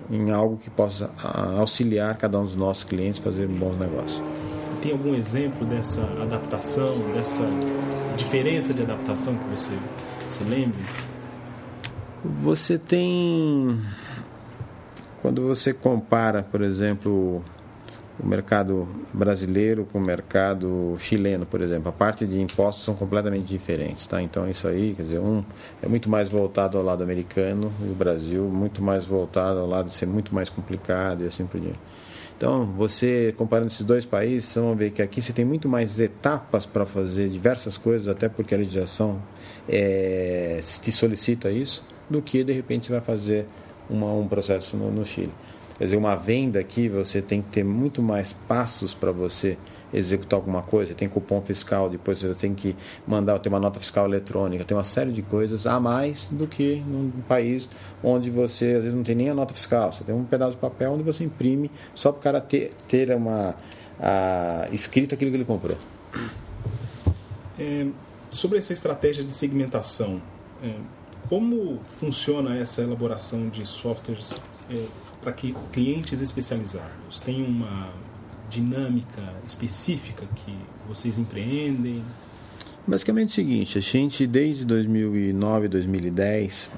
em 0.10 0.32
algo 0.32 0.58
que 0.58 0.70
possa 0.70 1.10
auxiliar 1.58 2.16
cada 2.18 2.40
um 2.40 2.46
dos 2.46 2.56
nossos 2.56 2.84
clientes 2.84 3.20
a 3.20 3.24
fazer 3.24 3.48
um 3.48 3.56
bom 3.56 3.74
negócio. 3.74 4.24
Tem 4.88 4.94
algum 4.94 5.14
exemplo 5.14 5.66
dessa 5.66 6.02
adaptação, 6.22 6.98
dessa 7.14 7.44
diferença 8.16 8.74
de 8.74 8.84
adaptação 8.84 9.36
que 9.36 9.50
você 9.50 9.78
se 10.30 10.46
lembre? 10.46 10.80
Você 12.42 12.78
tem. 12.78 13.82
Quando 15.22 15.46
você 15.46 15.74
compara, 15.74 16.42
por 16.42 16.62
exemplo, 16.62 17.44
o 18.18 18.26
mercado 18.26 18.88
brasileiro 19.14 19.84
com 19.92 19.98
o 19.98 20.02
mercado 20.02 20.96
chileno, 21.00 21.46
por 21.46 21.60
exemplo. 21.60 21.90
A 21.90 21.92
parte 21.92 22.26
de 22.26 22.40
impostos 22.40 22.86
são 22.86 22.96
completamente 22.96 23.46
diferentes, 23.46 24.08
tá? 24.08 24.22
Então 24.22 24.50
isso 24.50 24.70
aí, 24.70 24.94
quer 24.96 25.04
dizer, 25.04 25.20
um 25.20 25.44
é 25.84 25.88
muito 25.90 26.10
mais 26.10 26.30
voltado 26.30 26.78
ao 26.78 26.84
lado 26.86 27.04
americano 27.04 27.74
e 27.86 27.90
o 27.90 27.94
Brasil 27.94 28.44
muito 28.46 28.82
mais 28.82 29.04
voltado 29.04 29.60
ao 29.60 29.68
lado 29.68 29.88
de 29.88 29.94
ser 29.94 30.06
muito 30.06 30.34
mais 30.34 30.50
complicado 30.50 31.26
e 31.26 31.28
assim 31.28 31.46
por 31.46 31.60
diante. 31.60 31.78
Então, 32.38 32.66
você 32.66 33.34
comparando 33.36 33.68
esses 33.68 33.84
dois 33.84 34.06
países, 34.06 34.46
você 34.46 34.60
vai 34.60 34.76
ver 34.76 34.92
que 34.92 35.02
aqui 35.02 35.24
você 35.24 35.34
tem 35.34 35.44
muito 35.44 35.68
mais 35.68 36.00
etapas 36.00 36.68
para 36.68 36.86
fazer 36.86 37.30
diversas 37.30 37.80
coisas, 37.80 38.08
até 38.08 38.30
porque 38.30 38.54
a 38.54 38.58
legislação 38.60 39.20
é, 39.68 40.60
te 40.82 40.92
solicita 40.92 41.50
isso, 41.50 41.84
do 42.08 42.22
que 42.22 42.44
de 42.44 42.54
repente 42.54 42.86
você 42.86 42.92
vai 42.92 43.02
fazer 43.02 43.48
uma, 43.90 44.14
um 44.14 44.28
processo 44.28 44.78
no, 44.78 44.92
no 44.92 45.04
Chile. 45.04 45.34
Quer 45.78 45.84
dizer, 45.84 45.98
uma 45.98 46.16
venda 46.16 46.60
aqui 46.60 46.90
você 46.90 47.22
tem 47.22 47.42
que 47.42 47.50
ter 47.50 47.64
muito 47.64 48.02
mais 48.02 48.34
passos 48.34 48.96
para 48.96 49.12
você 49.12 49.58
executar 49.94 50.40
alguma 50.40 50.64
coisa. 50.64 50.96
Tem 50.96 51.08
cupom 51.08 51.40
fiscal, 51.42 51.88
depois 51.90 52.20
você 52.20 52.34
tem 52.34 52.56
que 52.56 52.76
mandar 53.06 53.38
ter 53.40 53.50
uma 53.50 53.60
nota 53.60 53.80
fiscal 53.80 54.06
eletrônica, 54.06 54.64
tem 54.64 54.76
uma 54.76 54.84
série 54.84 55.12
de 55.12 55.22
coisas 55.22 55.68
a 55.68 55.80
mais 55.80 56.30
do 56.32 56.48
que 56.48 56.84
num 56.88 57.12
país 57.28 57.70
onde 58.04 58.32
você 58.32 58.66
às 58.74 58.84
vezes 58.84 58.94
não 58.94 59.04
tem 59.04 59.16
nem 59.16 59.30
a 59.30 59.36
nota 59.36 59.54
fiscal. 59.54 59.94
Você 59.94 60.04
tem 60.04 60.16
um 60.16 60.24
pedaço 60.24 60.54
de 60.54 60.58
papel 60.58 60.94
onde 60.94 61.04
você 61.04 61.24
imprime 61.24 61.70
só 61.94 62.12
para 62.12 62.20
o 62.20 62.24
cara 62.24 62.42
ter, 62.42 62.72
ter 62.88 63.16
uma 63.16 63.56
a, 64.00 64.68
escrito 64.72 65.14
aquilo 65.14 65.30
que 65.30 65.38
ele 65.38 65.46
comprou. 65.46 65.78
É, 67.60 67.86
sobre 68.32 68.58
essa 68.58 68.74
estratégia 68.74 69.24
de 69.24 69.34
segmentação, 69.34 70.22
é, 70.64 70.74
como 71.30 71.80
funciona 71.88 72.58
essa 72.58 72.82
elaboração 72.82 73.50
de 73.50 73.66
softwares? 73.66 74.42
É, 74.70 74.86
para 75.22 75.32
que 75.32 75.56
clientes 75.72 76.22
especializados? 76.22 77.20
Tem 77.20 77.44
uma 77.44 77.90
dinâmica 78.50 79.34
específica 79.46 80.26
que 80.36 80.58
vocês 80.88 81.18
empreendem? 81.18 82.04
Basicamente 82.86 83.30
é 83.30 83.32
o 83.32 83.36
seguinte, 83.36 83.78
a 83.78 83.82
gente 83.82 84.26
desde 84.26 84.64
2009, 84.64 85.68
2010, 85.68 86.70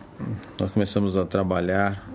nós 0.59 0.71
começamos 0.71 1.15
a 1.15 1.23
trabalhar 1.23 2.09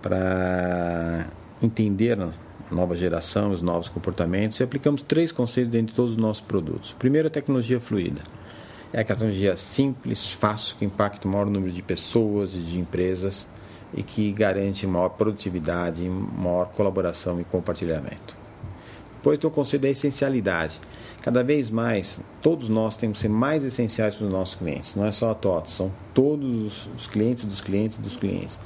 para 0.00 1.26
entender 1.60 2.20
a 2.20 2.30
nova 2.70 2.96
geração, 2.96 3.50
os 3.50 3.60
novos 3.60 3.88
comportamentos 3.88 4.60
e 4.60 4.62
aplicamos 4.62 5.02
três 5.02 5.32
conceitos 5.32 5.72
dentro 5.72 5.88
de 5.88 5.94
todos 5.94 6.12
os 6.12 6.16
nossos 6.16 6.40
produtos. 6.40 6.92
Primeiro, 6.92 7.26
a 7.26 7.30
tecnologia 7.30 7.80
fluida. 7.80 8.22
É 8.92 9.00
a 9.00 9.04
tecnologia 9.04 9.56
simples, 9.56 10.30
fácil, 10.30 10.76
que 10.76 10.84
impacta 10.84 11.26
o 11.26 11.30
maior 11.30 11.46
número 11.46 11.72
de 11.72 11.82
pessoas 11.82 12.54
e 12.54 12.58
de 12.58 12.78
empresas 12.78 13.46
e 13.94 14.02
que 14.02 14.32
garante 14.32 14.86
maior 14.86 15.10
produtividade, 15.10 16.08
maior 16.08 16.66
colaboração 16.66 17.40
e 17.40 17.44
compartilhamento. 17.44 18.38
Depois 19.16 19.38
tem 19.38 19.48
o 19.48 19.52
conceito 19.52 19.82
da 19.82 19.90
essencialidade. 19.90 20.80
Cada 21.20 21.44
vez 21.44 21.70
mais, 21.70 22.20
todos 22.40 22.70
nós 22.70 22.96
temos 22.96 23.18
que 23.18 23.22
ser 23.22 23.28
mais 23.28 23.62
essenciais 23.62 24.14
para 24.14 24.24
os 24.24 24.32
nossos 24.32 24.54
clientes. 24.54 24.94
Não 24.94 25.04
é 25.04 25.12
só 25.12 25.30
a 25.30 25.34
TOTO, 25.34 25.70
são 25.70 25.92
todos 26.14 26.88
os 26.96 27.06
clientes 27.06 27.44
dos 27.44 27.60
clientes 27.60 27.98
dos 27.98 28.16
clientes. 28.16 28.58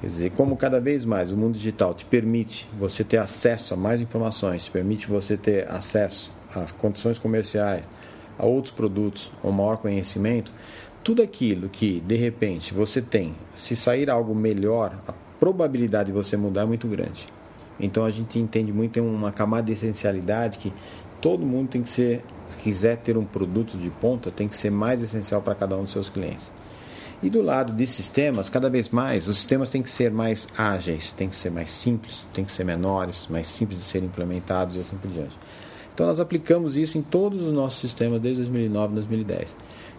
Quer 0.00 0.06
dizer, 0.06 0.30
como 0.30 0.56
cada 0.56 0.78
vez 0.78 1.04
mais 1.04 1.32
o 1.32 1.36
mundo 1.36 1.54
digital 1.54 1.92
te 1.92 2.04
permite 2.04 2.68
você 2.78 3.02
ter 3.02 3.16
acesso 3.16 3.74
a 3.74 3.76
mais 3.76 4.00
informações, 4.00 4.66
te 4.66 4.70
permite 4.70 5.08
você 5.08 5.36
ter 5.36 5.68
acesso 5.68 6.30
a 6.54 6.64
condições 6.78 7.18
comerciais, 7.18 7.82
a 8.38 8.46
outros 8.46 8.72
produtos, 8.72 9.32
ou 9.42 9.50
maior 9.50 9.78
conhecimento, 9.78 10.52
tudo 11.06 11.22
aquilo 11.22 11.68
que 11.68 12.00
de 12.00 12.16
repente 12.16 12.74
você 12.74 13.00
tem, 13.00 13.32
se 13.54 13.76
sair 13.76 14.10
algo 14.10 14.34
melhor, 14.34 15.00
a 15.06 15.12
probabilidade 15.38 16.06
de 16.06 16.12
você 16.12 16.36
mudar 16.36 16.62
é 16.62 16.64
muito 16.64 16.88
grande. 16.88 17.28
Então 17.78 18.04
a 18.04 18.10
gente 18.10 18.40
entende 18.40 18.72
muito 18.72 18.94
tem 18.94 19.02
uma 19.04 19.30
camada 19.30 19.68
de 19.68 19.72
essencialidade 19.74 20.58
que 20.58 20.72
todo 21.20 21.46
mundo 21.46 21.68
tem 21.68 21.84
que 21.84 21.90
ser, 21.90 22.24
se 22.50 22.60
quiser 22.64 22.96
ter 22.96 23.16
um 23.16 23.24
produto 23.24 23.78
de 23.78 23.88
ponta, 23.88 24.32
tem 24.32 24.48
que 24.48 24.56
ser 24.56 24.70
mais 24.70 25.00
essencial 25.00 25.40
para 25.40 25.54
cada 25.54 25.76
um 25.76 25.84
dos 25.84 25.92
seus 25.92 26.08
clientes. 26.08 26.50
E 27.22 27.30
do 27.30 27.40
lado 27.40 27.72
de 27.72 27.86
sistemas, 27.86 28.50
cada 28.50 28.68
vez 28.68 28.88
mais, 28.88 29.28
os 29.28 29.36
sistemas 29.36 29.68
têm 29.68 29.82
que 29.82 29.90
ser 29.90 30.10
mais 30.10 30.48
ágeis, 30.58 31.12
têm 31.12 31.28
que 31.28 31.36
ser 31.36 31.50
mais 31.50 31.70
simples, 31.70 32.26
têm 32.32 32.44
que 32.44 32.50
ser 32.50 32.64
menores, 32.64 33.28
mais 33.30 33.46
simples 33.46 33.78
de 33.78 33.84
serem 33.84 34.08
implementados 34.08 34.74
e 34.74 34.80
assim 34.80 34.96
por 34.96 35.08
diante. 35.08 35.38
Então 35.96 36.06
nós 36.06 36.20
aplicamos 36.20 36.76
isso 36.76 36.98
em 36.98 37.02
todos 37.02 37.42
os 37.42 37.52
nossos 37.54 37.80
sistemas 37.80 38.20
desde 38.20 38.42
2009, 38.42 38.96
2010. 38.96 39.56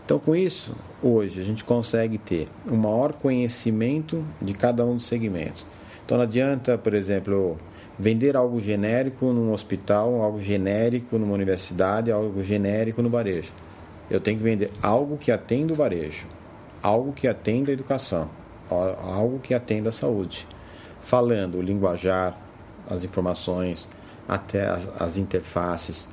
Então, 0.08 0.20
com 0.20 0.34
isso, 0.34 0.74
hoje 1.04 1.42
a 1.42 1.44
gente 1.44 1.66
consegue 1.66 2.18
ter 2.18 2.48
um 2.66 2.78
maior 2.78 3.12
conhecimento 3.12 4.26
de 4.42 4.54
cada 4.54 4.86
um 4.86 4.96
dos 4.96 5.06
segmentos. 5.06 5.68
Então, 6.06 6.16
não 6.16 6.24
adianta, 6.24 6.78
por 6.78 6.94
exemplo, 6.94 7.58
vender 8.00 8.38
algo 8.38 8.62
genérico 8.62 9.26
num 9.34 9.52
hospital, 9.52 10.22
algo 10.22 10.40
genérico 10.40 11.18
numa 11.18 11.34
universidade, 11.34 12.10
algo 12.10 12.42
genérico 12.42 13.02
no 13.02 13.10
varejo. 13.10 13.52
Eu 14.10 14.22
tenho 14.22 14.38
que 14.38 14.44
vender 14.46 14.72
algo 14.82 15.18
que 15.18 15.30
atenda 15.30 15.74
o 15.74 15.76
varejo, 15.76 16.26
algo 16.82 17.12
que 17.12 17.28
atenda 17.28 17.70
a 17.70 17.74
educação, 17.74 18.30
algo 18.70 19.40
que 19.40 19.54
atenda 19.54 19.90
a 19.90 19.92
saúde. 19.92 20.48
Falando 21.02 21.58
o 21.58 21.62
linguajar, 21.62 22.34
as 22.90 23.04
informações, 23.04 23.90
até 24.26 24.70
as, 24.70 25.02
as 25.02 25.18
interfaces, 25.18 26.08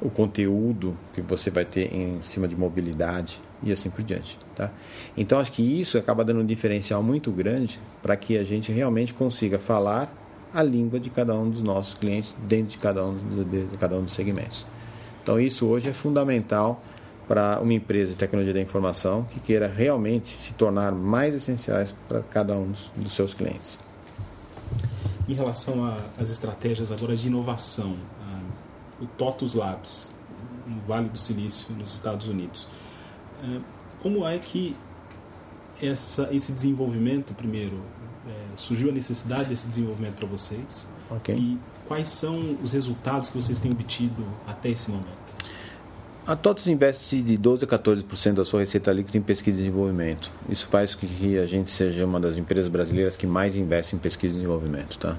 o 0.00 0.08
conteúdo 0.08 0.96
que 1.12 1.20
você 1.20 1.50
vai 1.50 1.64
ter 1.64 1.94
em 1.94 2.22
cima 2.22 2.48
de 2.48 2.56
mobilidade 2.56 3.40
e 3.62 3.70
assim 3.70 3.90
por 3.90 4.02
diante, 4.02 4.38
tá? 4.54 4.72
Então 5.16 5.38
acho 5.38 5.52
que 5.52 5.62
isso 5.62 5.98
acaba 5.98 6.24
dando 6.24 6.40
um 6.40 6.46
diferencial 6.46 7.02
muito 7.02 7.30
grande 7.30 7.80
para 8.02 8.16
que 8.16 8.38
a 8.38 8.44
gente 8.44 8.72
realmente 8.72 9.12
consiga 9.12 9.58
falar 9.58 10.12
a 10.52 10.62
língua 10.62 10.98
de 10.98 11.10
cada 11.10 11.34
um 11.34 11.48
dos 11.48 11.62
nossos 11.62 11.94
clientes 11.94 12.34
dentro 12.48 12.72
de 12.72 12.78
cada 12.78 13.04
um, 13.04 13.44
de, 13.44 13.66
de 13.66 13.78
cada 13.78 13.96
um 13.96 14.02
dos 14.02 14.14
segmentos. 14.14 14.66
Então 15.22 15.38
isso 15.38 15.66
hoje 15.66 15.90
é 15.90 15.92
fundamental 15.92 16.82
para 17.28 17.60
uma 17.60 17.72
empresa 17.72 18.10
de 18.10 18.16
tecnologia 18.16 18.52
da 18.52 18.60
informação 18.60 19.24
que 19.24 19.38
queira 19.38 19.68
realmente 19.68 20.36
se 20.42 20.52
tornar 20.54 20.92
mais 20.92 21.34
essenciais 21.34 21.94
para 22.08 22.22
cada 22.22 22.54
um 22.54 22.68
dos, 22.68 22.90
dos 22.96 23.12
seus 23.12 23.34
clientes. 23.34 23.78
Em 25.28 25.34
relação 25.34 25.96
às 26.18 26.28
estratégias 26.28 26.90
agora 26.90 27.14
de 27.14 27.28
inovação, 27.28 27.96
o 29.00 29.06
TOTUS 29.06 29.54
Labs, 29.54 30.10
no 30.66 30.80
Vale 30.82 31.08
do 31.08 31.18
Silício, 31.18 31.74
nos 31.74 31.94
Estados 31.94 32.28
Unidos, 32.28 32.66
como 34.02 34.26
é 34.26 34.38
que 34.38 34.76
essa, 35.82 36.28
esse 36.32 36.52
desenvolvimento, 36.52 37.34
primeiro, 37.34 37.80
é, 38.26 38.56
surgiu 38.56 38.90
a 38.90 38.92
necessidade 38.92 39.48
desse 39.48 39.66
desenvolvimento 39.66 40.14
para 40.16 40.26
vocês? 40.26 40.86
Okay. 41.10 41.36
E 41.36 41.58
quais 41.86 42.08
são 42.08 42.56
os 42.62 42.72
resultados 42.72 43.30
que 43.30 43.40
vocês 43.40 43.58
têm 43.58 43.72
obtido 43.72 44.24
até 44.46 44.68
esse 44.70 44.90
momento? 44.90 45.20
A 46.26 46.36
TOTUS 46.36 46.68
investe 46.68 47.22
de 47.22 47.36
12 47.36 47.64
a 47.64 47.68
14% 47.68 48.34
da 48.34 48.44
sua 48.44 48.60
receita 48.60 48.92
líquida 48.92 49.18
em 49.18 49.22
pesquisa 49.22 49.56
e 49.56 49.60
desenvolvimento. 49.62 50.30
Isso 50.48 50.66
faz 50.68 50.94
com 50.94 51.06
que 51.06 51.38
a 51.38 51.46
gente 51.46 51.70
seja 51.70 52.04
uma 52.06 52.20
das 52.20 52.36
empresas 52.36 52.70
brasileiras 52.70 53.16
que 53.16 53.26
mais 53.26 53.56
investe 53.56 53.96
em 53.96 53.98
pesquisa 53.98 54.34
e 54.34 54.36
desenvolvimento, 54.36 54.98
tá? 54.98 55.16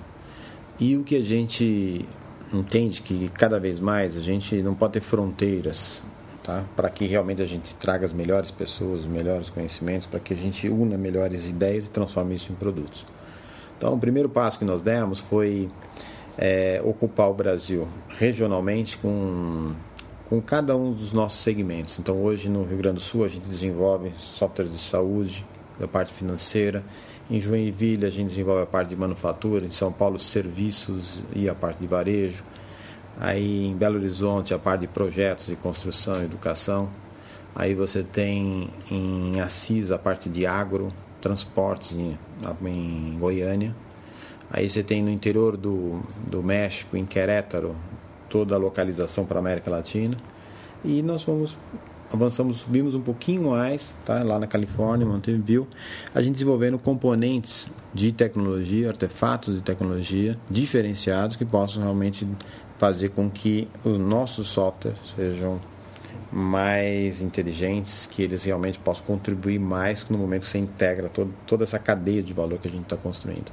E 0.80 0.96
o 0.96 1.04
que 1.04 1.16
a 1.16 1.22
gente 1.22 2.08
entende 2.53 3.01
que 3.01 3.29
cada 3.29 3.60
vez 3.60 3.79
mais 3.79 4.17
a 4.17 4.22
gente 4.22 4.62
não 4.62 4.74
pode 4.74 4.93
ter 4.93 5.01
fronteiras, 5.01 6.01
tá? 6.43 6.65
Para 6.75 6.89
que 6.89 7.05
realmente 7.05 7.41
a 7.41 7.46
gente 7.46 7.75
traga 7.75 8.05
as 8.05 8.13
melhores 8.13 8.51
pessoas, 8.51 9.01
os 9.01 9.05
melhores 9.05 9.50
conhecimentos, 9.50 10.08
para 10.08 10.20
que 10.20 10.34
a 10.34 10.38
gente 10.38 10.70
una 10.70 10.98
melhores 10.98 11.50
ideias 11.50 11.88
e 11.88 11.89
transforme 11.89 12.36
isso 12.36 12.51
em 12.51 12.55
produtos. 12.55 13.05
Então, 13.77 13.93
o 13.93 14.00
primeiro 14.00 14.29
passo 14.29 14.60
que 14.60 14.65
nós 14.65 14.81
demos 14.81 15.20
foi 15.20 15.70
é, 16.38 16.81
ocupar 16.84 17.29
o 17.29 17.34
Brasil 17.34 17.88
regionalmente 18.10 18.98
com 18.98 19.74
com 20.31 20.41
cada 20.41 20.77
um 20.77 20.93
dos 20.93 21.12
nossos 21.12 21.41
segmentos. 21.41 22.00
Então, 22.00 22.24
hoje 22.24 22.48
no 22.48 22.63
Rio 22.63 22.77
Grande 22.77 22.96
do 22.96 23.01
Sul, 23.01 23.25
a 23.25 23.27
gente 23.27 23.50
desenvolve 23.50 24.13
softwares 24.17 24.72
de 24.72 24.79
saúde, 24.79 25.46
da 25.77 25.89
parte 25.89 26.13
financeira. 26.13 26.86
Em 27.32 27.40
Joinville, 27.40 28.06
a 28.06 28.10
gente 28.10 28.28
desenvolve 28.28 28.64
a 28.64 28.66
parte 28.66 28.90
de 28.90 28.96
manufatura. 28.98 29.66
Em 29.66 29.72
São 29.72 29.90
Paulo, 29.90 30.20
serviços 30.20 31.24
e 31.34 31.48
a 31.48 31.56
parte 31.56 31.80
de 31.80 31.88
varejo. 31.88 32.44
Aí, 33.18 33.68
em 33.68 33.74
Belo 33.74 33.98
Horizonte, 33.98 34.54
a 34.54 34.60
parte 34.60 34.82
de 34.82 34.90
projetos 34.90 35.46
de 35.46 35.56
construção 35.56 36.22
e 36.22 36.26
educação. 36.26 36.90
Aí 37.56 37.74
você 37.74 38.04
tem 38.04 38.70
em 38.92 39.40
Assis 39.40 39.92
a 39.92 39.98
parte 39.98 40.28
de 40.28 40.46
agro, 40.46 40.92
transportes 41.22 41.94
em, 41.94 42.20
em 42.66 43.18
Goiânia. 43.18 43.74
Aí 44.52 44.70
você 44.70 44.84
tem 44.84 45.02
no 45.02 45.10
interior 45.10 45.56
do, 45.56 46.02
do 46.28 46.44
México, 46.44 46.98
em 46.98 47.06
Querétaro, 47.06 47.78
toda 48.30 48.56
a 48.56 48.58
localização 48.58 49.26
para 49.26 49.38
a 49.38 49.40
América 49.40 49.72
Latina. 49.72 50.18
E 50.84 51.02
nós 51.02 51.24
fomos 51.24 51.58
avançamos, 52.12 52.58
subimos 52.58 52.96
um 52.96 53.01
pouquinho 53.01 53.51
mais, 53.51 53.94
tá? 54.06 54.22
lá 54.24 54.38
na 54.38 54.48
Califórnia, 54.48 55.06
Mountain 55.06 55.41
View, 55.41 55.68
a 56.13 56.22
gente 56.22 56.34
desenvolvendo 56.34 56.77
componentes 56.77 57.70
de 57.94 58.12
tecnologia, 58.12 58.89
artefatos 58.89 59.56
de 59.56 59.62
tecnologia 59.62 60.38
diferenciados 60.50 61.36
que 61.36 61.46
possam 61.46 61.84
realmente 61.84 62.27
fazer 62.77 63.10
com 63.10 63.30
que 63.30 63.68
os 63.84 63.98
nossos 63.98 64.48
softwares 64.48 65.00
sejam 65.15 65.62
mais 66.32 67.22
inteligentes, 67.22 68.08
que 68.10 68.24
eles 68.24 68.44
realmente 68.44 68.80
possam 68.80 69.06
contribuir 69.06 69.60
mais 69.60 70.06
no 70.10 70.18
momento 70.18 70.44
que 70.44 70.50
você 70.50 70.58
integra 70.58 71.10
todo, 71.10 71.34
toda 71.46 71.63
essa 71.63 71.77
cadeia 71.77 72.24
de 72.24 72.34
valor 72.34 72.58
que 72.58 72.68
a 72.68 72.72
gente 72.72 72.84
está 72.84 72.96
construindo. 72.96 73.51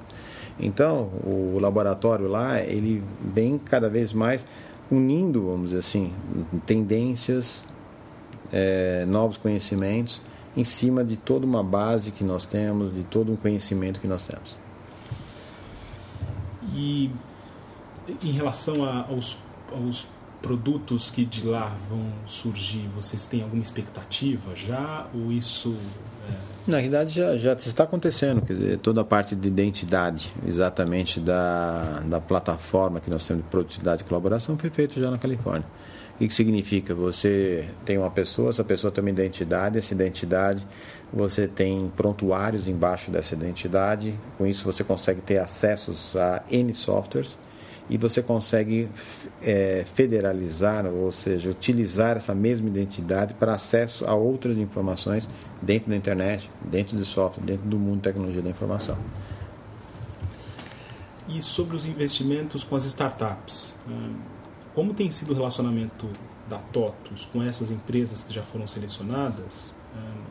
Então, 0.61 1.11
o 1.25 1.59
laboratório 1.61 2.27
lá, 2.27 2.61
ele 2.61 3.03
vem 3.35 3.59
cada 3.59 3.89
vez 3.89 4.13
mais 4.13 4.47
unindo, 4.91 5.47
vamos 5.47 5.67
dizer 5.67 5.81
assim, 5.81 6.13
tendências, 6.67 7.65
é, 8.53 9.05
novos 9.07 9.37
conhecimentos 9.37 10.21
em 10.57 10.65
cima 10.65 11.05
de 11.05 11.17
toda 11.17 11.47
uma 11.47 11.63
base 11.63 12.11
que 12.11 12.25
nós 12.25 12.45
temos, 12.45 12.93
de 12.93 13.05
todo 13.05 13.33
um 13.33 13.37
conhecimento 13.37 14.01
que 14.01 14.09
nós 14.09 14.25
temos. 14.25 14.57
E 16.75 17.11
em 18.23 18.33
relação 18.33 18.85
a, 18.85 19.07
aos, 19.09 19.37
aos 19.73 20.07
produtos 20.41 21.11
que 21.11 21.25
de 21.25 21.47
lá 21.47 21.77
vão 21.89 22.11
surgir, 22.27 22.89
vocês 22.95 23.27
têm 23.27 23.43
alguma 23.43 23.63
expectativa 23.63 24.55
já 24.55 25.07
ou 25.15 25.33
isso 25.33 25.77
na 26.67 26.77
realidade 26.77 27.15
já, 27.15 27.37
já 27.37 27.55
está 27.55 27.85
acontecendo, 27.85 28.43
quer 28.43 28.53
dizer, 28.53 28.79
toda 28.79 29.01
a 29.01 29.05
parte 29.05 29.35
de 29.35 29.49
identidade 29.49 30.33
exatamente 30.47 31.19
da, 31.19 32.03
da 32.07 32.21
plataforma 32.21 33.01
que 33.01 33.11
nós 33.11 33.27
temos 33.27 33.43
de 33.43 33.49
produtividade 33.49 34.03
e 34.03 34.05
colaboração 34.05 34.59
foi 34.59 34.69
feita 34.69 35.01
já 35.01 35.11
na 35.11 35.17
Califórnia. 35.17 35.67
O 36.15 36.19
que, 36.19 36.29
que 36.29 36.35
significa? 36.35 36.95
Você 36.95 37.69
tem 37.85 37.97
uma 37.97 38.11
pessoa, 38.11 38.51
essa 38.51 38.65
pessoa 38.65 38.91
tem 38.91 39.03
uma 39.03 39.11
identidade, 39.11 39.79
essa 39.79 39.95
identidade 39.95 40.67
você 41.13 41.49
tem 41.49 41.91
prontuários 41.97 42.69
embaixo 42.69 43.11
dessa 43.11 43.35
identidade, 43.35 44.13
com 44.37 44.47
isso 44.47 44.65
você 44.65 44.85
consegue 44.85 45.23
ter 45.23 45.39
acessos 45.39 46.15
a 46.17 46.43
N 46.51 46.75
softwares 46.75 47.39
e 47.91 47.97
você 47.97 48.23
consegue 48.23 48.89
é, 49.43 49.85
federalizar, 49.95 50.87
ou 50.87 51.11
seja, 51.11 51.51
utilizar 51.51 52.17
essa 52.17 52.35
mesma 52.35 52.69
identidade 52.69 53.35
para 53.35 53.55
acesso 53.55 54.05
a 54.07 54.15
outras 54.15 54.57
informações 54.57 55.29
dentro 55.63 55.91
da 55.91 55.97
internet, 55.97 56.51
dentro 56.63 56.97
de 56.97 57.05
software, 57.05 57.45
dentro 57.45 57.67
do 57.67 57.79
mundo 57.79 57.97
de 57.97 58.03
tecnologia 58.03 58.43
da 58.43 58.51
informação. 58.51 58.97
E 61.29 61.43
sobre 61.43 61.77
os 61.77 61.87
investimentos 61.87 62.63
com 62.65 62.77
as 62.77 62.85
startups, 62.85 63.75
hum, 63.89 64.17
como 64.75 64.95
tem 64.95 65.11
sido 65.11 65.33
o 65.33 65.35
relacionamento 65.35 66.09
da 66.49 66.59
TOTUS 66.59 67.27
com 67.33 67.43
essas 67.43 67.71
empresas 67.71 68.25
que 68.25 68.33
já 68.33 68.43
foram 68.43 68.67
selecionadas, 68.67 69.75
hum, 69.95 70.23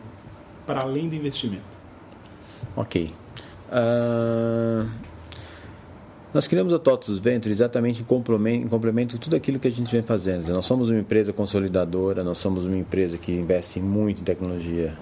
para 0.66 0.82
além 0.82 1.10
do 1.10 1.16
investimento? 1.16 1.78
Ok. 2.76 3.14
Uh 3.70 5.17
nós 6.34 6.48
criamos 6.48 6.74
a 6.74 6.80
TOTUS 6.80 7.20
Venture 7.20 7.52
exatamente 7.52 8.02
em 8.02 8.06
complemento, 8.06 8.66
em 8.66 8.68
complemento 8.68 9.16
a 9.16 9.20
tudo 9.20 9.36
aquilo 9.36 9.60
que 9.60 9.68
a 9.68 9.72
gente 9.72 9.92
vem 9.92 10.04
fazendo. 10.04 10.52
Nós 10.52 10.66
somos 10.66 10.90
uma 10.90 11.00
empresa 11.00 11.32
consolidadora, 11.32 12.24
nós 12.24 12.38
somos 12.38 12.66
uma 12.66 12.78
empresa 12.78 13.18
que 13.18 13.32
investe 13.32 13.80
muito 13.80 14.22
em 14.22 14.24
tecnologia 14.26 14.98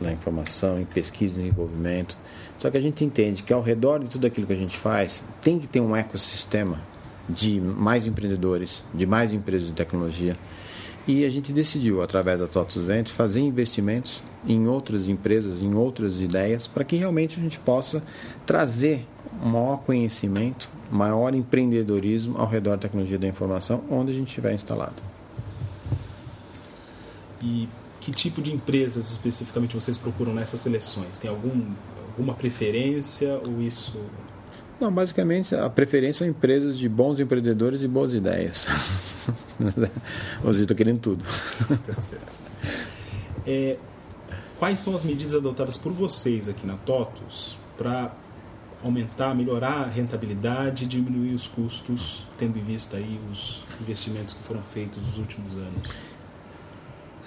na 0.00 0.12
informação, 0.12 0.80
em 0.80 0.84
pesquisa 0.84 1.38
e 1.38 1.44
desenvolvimento. 1.44 2.18
Só 2.58 2.70
que 2.70 2.76
a 2.76 2.80
gente 2.80 3.04
entende 3.04 3.42
que 3.42 3.52
ao 3.52 3.62
redor 3.62 4.00
de 4.00 4.10
tudo 4.10 4.26
aquilo 4.26 4.46
que 4.46 4.52
a 4.52 4.56
gente 4.56 4.76
faz, 4.76 5.22
tem 5.40 5.58
que 5.58 5.66
ter 5.66 5.80
um 5.80 5.94
ecossistema 5.94 6.80
de 7.28 7.60
mais 7.60 8.06
empreendedores, 8.06 8.84
de 8.92 9.06
mais 9.06 9.32
empresas 9.32 9.68
de 9.68 9.72
tecnologia. 9.72 10.36
E 11.06 11.24
a 11.24 11.30
gente 11.30 11.52
decidiu, 11.52 12.02
através 12.02 12.40
da 12.40 12.46
TOTUS 12.46 12.82
Venture, 12.82 13.14
fazer 13.14 13.40
investimentos 13.40 14.22
em 14.46 14.66
outras 14.66 15.08
empresas, 15.08 15.62
em 15.62 15.74
outras 15.74 16.20
ideias, 16.20 16.66
para 16.66 16.84
que 16.84 16.96
realmente 16.96 17.38
a 17.38 17.42
gente 17.42 17.58
possa 17.58 18.02
trazer 18.44 19.06
maior 19.42 19.78
conhecimento, 19.78 20.68
maior 20.90 21.34
empreendedorismo 21.34 22.38
ao 22.38 22.46
redor 22.46 22.72
da 22.72 22.78
tecnologia 22.78 23.18
da 23.18 23.26
informação, 23.26 23.82
onde 23.90 24.12
a 24.12 24.14
gente 24.14 24.28
estiver 24.28 24.52
instalado. 24.52 25.02
E 27.42 27.68
que 28.00 28.10
tipo 28.10 28.42
de 28.42 28.52
empresas 28.52 29.10
especificamente 29.10 29.74
vocês 29.74 29.96
procuram 29.96 30.34
nessas 30.34 30.60
seleções? 30.60 31.18
Tem 31.18 31.30
algum, 31.30 31.62
alguma 32.10 32.34
preferência 32.34 33.40
ou 33.46 33.60
isso? 33.62 33.98
Não, 34.80 34.92
basicamente 34.92 35.54
a 35.54 35.70
preferência 35.70 36.18
são 36.18 36.28
empresas 36.28 36.78
de 36.78 36.88
bons 36.88 37.20
empreendedores 37.20 37.82
e 37.82 37.88
boas 37.88 38.12
ideias. 38.12 38.66
Você 40.42 40.62
está 40.62 40.74
querendo 40.74 41.00
tudo. 41.00 41.24
Tá 41.86 42.02
certo. 42.02 42.26
É, 43.46 43.76
quais 44.64 44.78
são 44.78 44.94
as 44.94 45.04
medidas 45.04 45.34
adotadas 45.34 45.76
por 45.76 45.92
vocês 45.92 46.48
aqui 46.48 46.66
na 46.66 46.74
TOTUS 46.74 47.54
para 47.76 48.10
aumentar, 48.82 49.34
melhorar 49.34 49.82
a 49.82 49.86
rentabilidade 49.86 50.86
diminuir 50.86 51.34
os 51.34 51.46
custos, 51.46 52.26
tendo 52.38 52.58
em 52.58 52.62
vista 52.62 52.96
aí 52.96 53.20
os 53.30 53.62
investimentos 53.78 54.32
que 54.32 54.42
foram 54.42 54.62
feitos 54.62 55.06
nos 55.06 55.18
últimos 55.18 55.52
anos? 55.58 55.90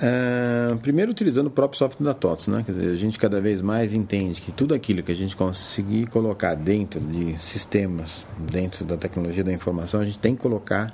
Uh, 0.01 0.77
primeiro 0.77 1.11
utilizando 1.11 1.45
o 1.45 1.51
próprio 1.51 1.77
software 1.77 2.03
da 2.03 2.15
TOTS, 2.15 2.47
né? 2.47 2.63
Quer 2.65 2.71
dizer, 2.71 2.91
a 2.91 2.95
gente 2.95 3.19
cada 3.19 3.39
vez 3.39 3.61
mais 3.61 3.93
entende 3.93 4.41
que 4.41 4.51
tudo 4.51 4.73
aquilo 4.73 5.03
que 5.03 5.11
a 5.11 5.15
gente 5.15 5.35
conseguir 5.35 6.07
colocar 6.07 6.55
dentro 6.55 6.99
de 6.99 7.39
sistemas, 7.39 8.25
dentro 8.51 8.83
da 8.83 8.97
tecnologia 8.97 9.43
da 9.43 9.53
informação, 9.53 10.01
a 10.01 10.05
gente 10.05 10.17
tem 10.17 10.35
que 10.35 10.41
colocar 10.41 10.91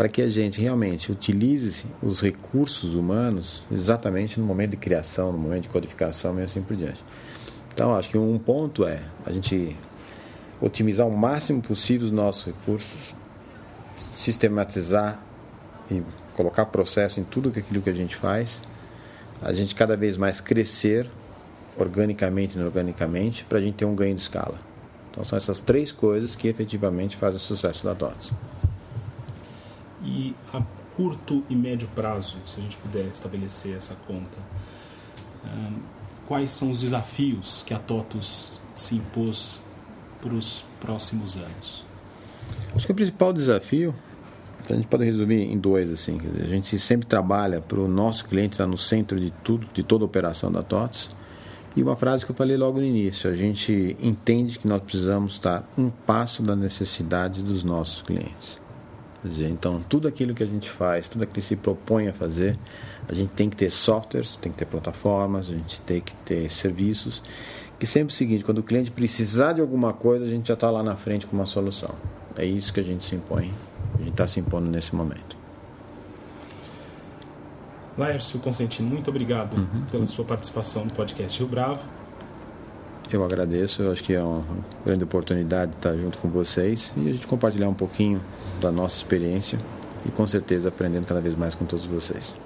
para 0.00 0.08
que 0.08 0.22
a 0.22 0.30
gente 0.30 0.62
realmente 0.62 1.12
utilize 1.12 1.84
os 2.02 2.22
recursos 2.22 2.94
humanos 2.94 3.62
exatamente 3.70 4.40
no 4.40 4.46
momento 4.46 4.70
de 4.70 4.78
criação, 4.78 5.30
no 5.30 5.36
momento 5.36 5.64
de 5.64 5.68
codificação 5.68 6.40
e 6.40 6.42
assim 6.42 6.62
por 6.62 6.74
diante. 6.74 7.04
Então, 7.74 7.94
acho 7.94 8.08
que 8.08 8.16
um 8.16 8.38
ponto 8.38 8.86
é 8.86 9.02
a 9.26 9.30
gente 9.30 9.76
otimizar 10.58 11.06
o 11.06 11.14
máximo 11.14 11.60
possível 11.60 12.06
os 12.06 12.10
nossos 12.10 12.46
recursos, 12.46 13.14
sistematizar 14.10 15.22
e 15.90 16.02
colocar 16.32 16.64
processo 16.64 17.20
em 17.20 17.24
tudo 17.24 17.52
aquilo 17.54 17.82
que 17.82 17.90
a 17.90 17.92
gente 17.92 18.16
faz, 18.16 18.62
a 19.42 19.52
gente 19.52 19.74
cada 19.74 19.98
vez 19.98 20.16
mais 20.16 20.40
crescer 20.40 21.10
organicamente 21.76 22.56
e 22.56 22.58
inorganicamente 22.58 23.44
para 23.44 23.58
a 23.58 23.60
gente 23.60 23.74
ter 23.74 23.84
um 23.84 23.94
ganho 23.94 24.14
de 24.14 24.22
escala. 24.22 24.58
Então 25.10 25.22
são 25.26 25.36
essas 25.36 25.60
três 25.60 25.92
coisas 25.92 26.34
que 26.34 26.48
efetivamente 26.48 27.18
fazem 27.18 27.36
o 27.36 27.38
sucesso 27.38 27.84
da 27.84 27.94
TOTS. 27.94 28.32
E 30.02 30.34
a 30.52 30.62
curto 30.96 31.44
e 31.48 31.54
médio 31.54 31.88
prazo, 31.94 32.36
se 32.46 32.58
a 32.58 32.62
gente 32.62 32.76
puder 32.76 33.06
estabelecer 33.06 33.76
essa 33.76 33.94
conta, 34.06 34.38
quais 36.26 36.50
são 36.50 36.70
os 36.70 36.80
desafios 36.80 37.62
que 37.66 37.74
a 37.74 37.78
TOTUS 37.78 38.60
se 38.74 38.96
impôs 38.96 39.62
para 40.20 40.34
os 40.34 40.64
próximos 40.80 41.36
anos? 41.36 41.84
Acho 42.74 42.86
que 42.86 42.92
o 42.92 42.94
principal 42.94 43.32
desafio 43.32 43.94
a 44.68 44.76
gente 44.76 44.86
pode 44.86 45.04
resumir 45.04 45.50
em 45.52 45.58
dois 45.58 45.90
assim. 45.90 46.16
Dizer, 46.18 46.44
a 46.44 46.48
gente 46.48 46.78
sempre 46.78 47.06
trabalha 47.06 47.60
para 47.60 47.80
o 47.80 47.88
nosso 47.88 48.24
cliente 48.26 48.54
estar 48.54 48.66
no 48.66 48.78
centro 48.78 49.18
de 49.18 49.30
tudo, 49.30 49.66
de 49.72 49.82
toda 49.82 50.04
a 50.04 50.06
operação 50.06 50.50
da 50.50 50.62
TOTS. 50.62 51.10
E 51.76 51.82
uma 51.82 51.96
frase 51.96 52.24
que 52.24 52.30
eu 52.30 52.36
falei 52.36 52.56
logo 52.56 52.78
no 52.78 52.84
início: 52.84 53.30
a 53.30 53.34
gente 53.34 53.96
entende 54.00 54.58
que 54.58 54.66
nós 54.66 54.82
precisamos 54.82 55.32
estar 55.32 55.68
um 55.76 55.90
passo 55.90 56.42
da 56.42 56.54
necessidade 56.54 57.42
dos 57.42 57.64
nossos 57.64 58.02
clientes. 58.02 58.60
Dizer, 59.22 59.48
então, 59.48 59.84
tudo 59.88 60.08
aquilo 60.08 60.34
que 60.34 60.42
a 60.42 60.46
gente 60.46 60.70
faz, 60.70 61.08
tudo 61.08 61.22
aquilo 61.22 61.34
que 61.34 61.42
se 61.42 61.56
propõe 61.56 62.08
a 62.08 62.12
fazer, 62.12 62.58
a 63.06 63.12
gente 63.12 63.30
tem 63.30 63.50
que 63.50 63.56
ter 63.56 63.70
softwares, 63.70 64.36
tem 64.36 64.50
que 64.50 64.58
ter 64.58 64.64
plataformas, 64.64 65.48
a 65.48 65.52
gente 65.52 65.80
tem 65.82 66.00
que 66.00 66.14
ter 66.16 66.50
serviços. 66.50 67.22
Que 67.78 67.86
sempre 67.86 68.12
é 68.12 68.14
o 68.14 68.16
seguinte: 68.16 68.44
quando 68.44 68.58
o 68.58 68.62
cliente 68.62 68.90
precisar 68.90 69.52
de 69.52 69.60
alguma 69.60 69.92
coisa, 69.92 70.24
a 70.24 70.28
gente 70.28 70.48
já 70.48 70.54
está 70.54 70.70
lá 70.70 70.82
na 70.82 70.96
frente 70.96 71.26
com 71.26 71.36
uma 71.36 71.46
solução. 71.46 71.94
É 72.36 72.44
isso 72.46 72.72
que 72.72 72.80
a 72.80 72.84
gente 72.84 73.04
se 73.04 73.14
impõe 73.14 73.52
a 73.94 73.98
gente 73.98 74.10
está 74.10 74.26
se 74.26 74.40
impondo 74.40 74.70
nesse 74.70 74.94
momento. 74.94 75.36
Laércio 77.98 78.38
Consentino, 78.40 78.88
muito 78.88 79.10
obrigado 79.10 79.56
uhum. 79.56 79.82
pela 79.90 80.06
sua 80.06 80.24
participação 80.24 80.84
no 80.84 80.92
podcast 80.92 81.38
Rio 81.38 81.48
Bravo. 81.48 81.84
Eu 83.12 83.24
agradeço, 83.24 83.82
eu 83.82 83.90
acho 83.90 84.04
que 84.04 84.14
é 84.14 84.22
uma 84.22 84.44
grande 84.86 85.02
oportunidade 85.02 85.72
estar 85.72 85.96
junto 85.96 86.16
com 86.18 86.28
vocês 86.28 86.92
e 86.96 87.10
a 87.10 87.12
gente 87.12 87.26
compartilhar 87.26 87.68
um 87.68 87.74
pouquinho 87.74 88.20
da 88.60 88.70
nossa 88.70 88.96
experiência 88.96 89.58
e 90.06 90.10
com 90.10 90.24
certeza 90.28 90.68
aprendendo 90.68 91.06
cada 91.06 91.20
vez 91.20 91.36
mais 91.36 91.54
com 91.56 91.64
todos 91.64 91.86
vocês. 91.86 92.36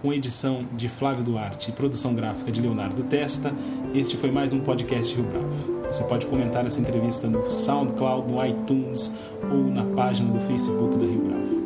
Com 0.00 0.14
edição 0.14 0.66
de 0.74 0.88
Flávio 0.88 1.22
Duarte 1.22 1.68
e 1.68 1.72
produção 1.74 2.14
gráfica 2.14 2.50
de 2.50 2.62
Leonardo 2.62 3.02
Testa, 3.02 3.52
este 3.94 4.16
foi 4.16 4.30
mais 4.30 4.54
um 4.54 4.60
podcast 4.60 5.14
Rio 5.14 5.24
Bravo. 5.24 5.82
Você 5.92 6.04
pode 6.04 6.24
comentar 6.24 6.64
essa 6.64 6.80
entrevista 6.80 7.28
no 7.28 7.50
SoundCloud, 7.50 8.32
no 8.32 8.42
iTunes 8.46 9.12
ou 9.42 9.64
na 9.64 9.84
página 9.94 10.32
do 10.32 10.40
Facebook 10.40 10.96
da 10.96 11.04
Rio 11.04 11.20
Bravo. 11.20 11.59